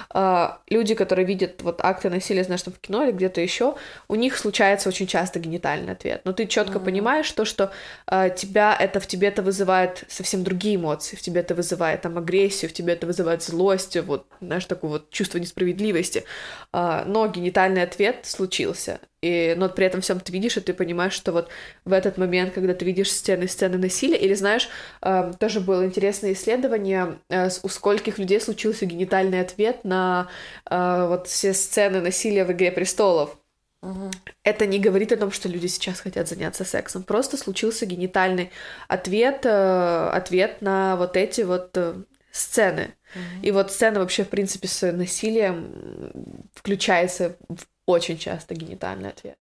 А, 0.09 0.61
люди, 0.69 0.95
которые 0.95 1.25
видят 1.25 1.61
вот 1.61 1.79
акты 1.81 2.09
насилия, 2.09 2.43
знаешь, 2.43 2.63
там 2.63 2.73
в 2.73 2.79
кино 2.79 3.03
или 3.03 3.11
где-то 3.11 3.41
еще, 3.41 3.75
у 4.07 4.15
них 4.15 4.37
случается 4.37 4.89
очень 4.89 5.07
часто 5.07 5.39
генитальный 5.39 5.93
ответ. 5.93 6.21
Но 6.25 6.33
ты 6.33 6.47
четко 6.47 6.79
Мгм. 6.79 6.85
понимаешь 6.85 7.31
то, 7.31 7.45
что 7.45 7.71
а, 8.07 8.29
тебя 8.29 8.75
это 8.79 8.99
в 8.99 9.07
тебе 9.07 9.27
это 9.29 9.41
вызывает 9.41 10.03
совсем 10.07 10.43
другие 10.43 10.75
эмоции, 10.75 11.15
в 11.15 11.21
тебе 11.21 11.41
это 11.41 11.55
вызывает 11.55 12.01
там 12.01 12.17
агрессию, 12.17 12.69
в 12.69 12.73
тебе 12.73 12.93
это 12.93 13.07
вызывает 13.07 13.43
злость, 13.43 13.97
вот 14.01 14.27
знаешь 14.41 14.65
такое 14.65 14.91
вот 14.91 15.09
чувство 15.11 15.37
несправедливости. 15.39 16.23
Но 16.71 17.27
генитальный 17.27 17.83
ответ 17.83 18.25
случился. 18.25 18.99
И, 19.23 19.55
но 19.55 19.69
при 19.69 19.85
этом 19.85 20.01
всем 20.01 20.19
ты 20.19 20.33
видишь, 20.33 20.57
и 20.57 20.59
ты 20.59 20.73
понимаешь, 20.73 21.13
что 21.13 21.31
вот 21.31 21.47
в 21.85 21.93
этот 21.93 22.17
момент, 22.17 22.53
когда 22.53 22.73
ты 22.73 22.83
видишь 22.83 23.09
сцены, 23.09 23.47
сцены 23.47 23.77
насилия, 23.77 24.17
или 24.17 24.33
знаешь, 24.33 24.67
э, 25.01 25.31
тоже 25.39 25.61
было 25.61 25.85
интересное 25.85 26.33
исследование, 26.33 27.19
э, 27.29 27.49
у 27.63 27.69
скольких 27.69 28.17
людей 28.17 28.41
случился 28.41 28.85
генитальный 28.85 29.39
ответ 29.39 29.85
на 29.85 30.27
э, 30.69 31.05
вот 31.07 31.27
все 31.27 31.53
сцены 31.53 32.01
насилия 32.01 32.43
в 32.43 32.51
«Игре 32.51 32.69
престолов». 32.71 33.37
Угу. 33.81 34.11
Это 34.43 34.65
не 34.65 34.79
говорит 34.79 35.13
о 35.13 35.17
том, 35.17 35.31
что 35.31 35.47
люди 35.47 35.67
сейчас 35.67 36.01
хотят 36.01 36.27
заняться 36.27 36.65
сексом. 36.65 37.03
Просто 37.03 37.37
случился 37.37 37.85
генитальный 37.85 38.51
ответ, 38.89 39.45
э, 39.45 40.09
ответ 40.13 40.61
на 40.61 40.97
вот 40.97 41.15
эти 41.15 41.41
вот 41.41 41.77
э, 41.77 41.95
сцены. 42.31 42.93
Угу. 43.15 43.47
И 43.47 43.51
вот 43.51 43.71
сцена 43.71 43.99
вообще, 43.99 44.25
в 44.25 44.29
принципе, 44.29 44.67
с 44.67 44.91
насилием 44.91 46.43
включается 46.53 47.37
в 47.47 47.67
очень 47.85 48.17
часто 48.17 48.55
генитальный 48.55 49.09
ответ. 49.09 49.37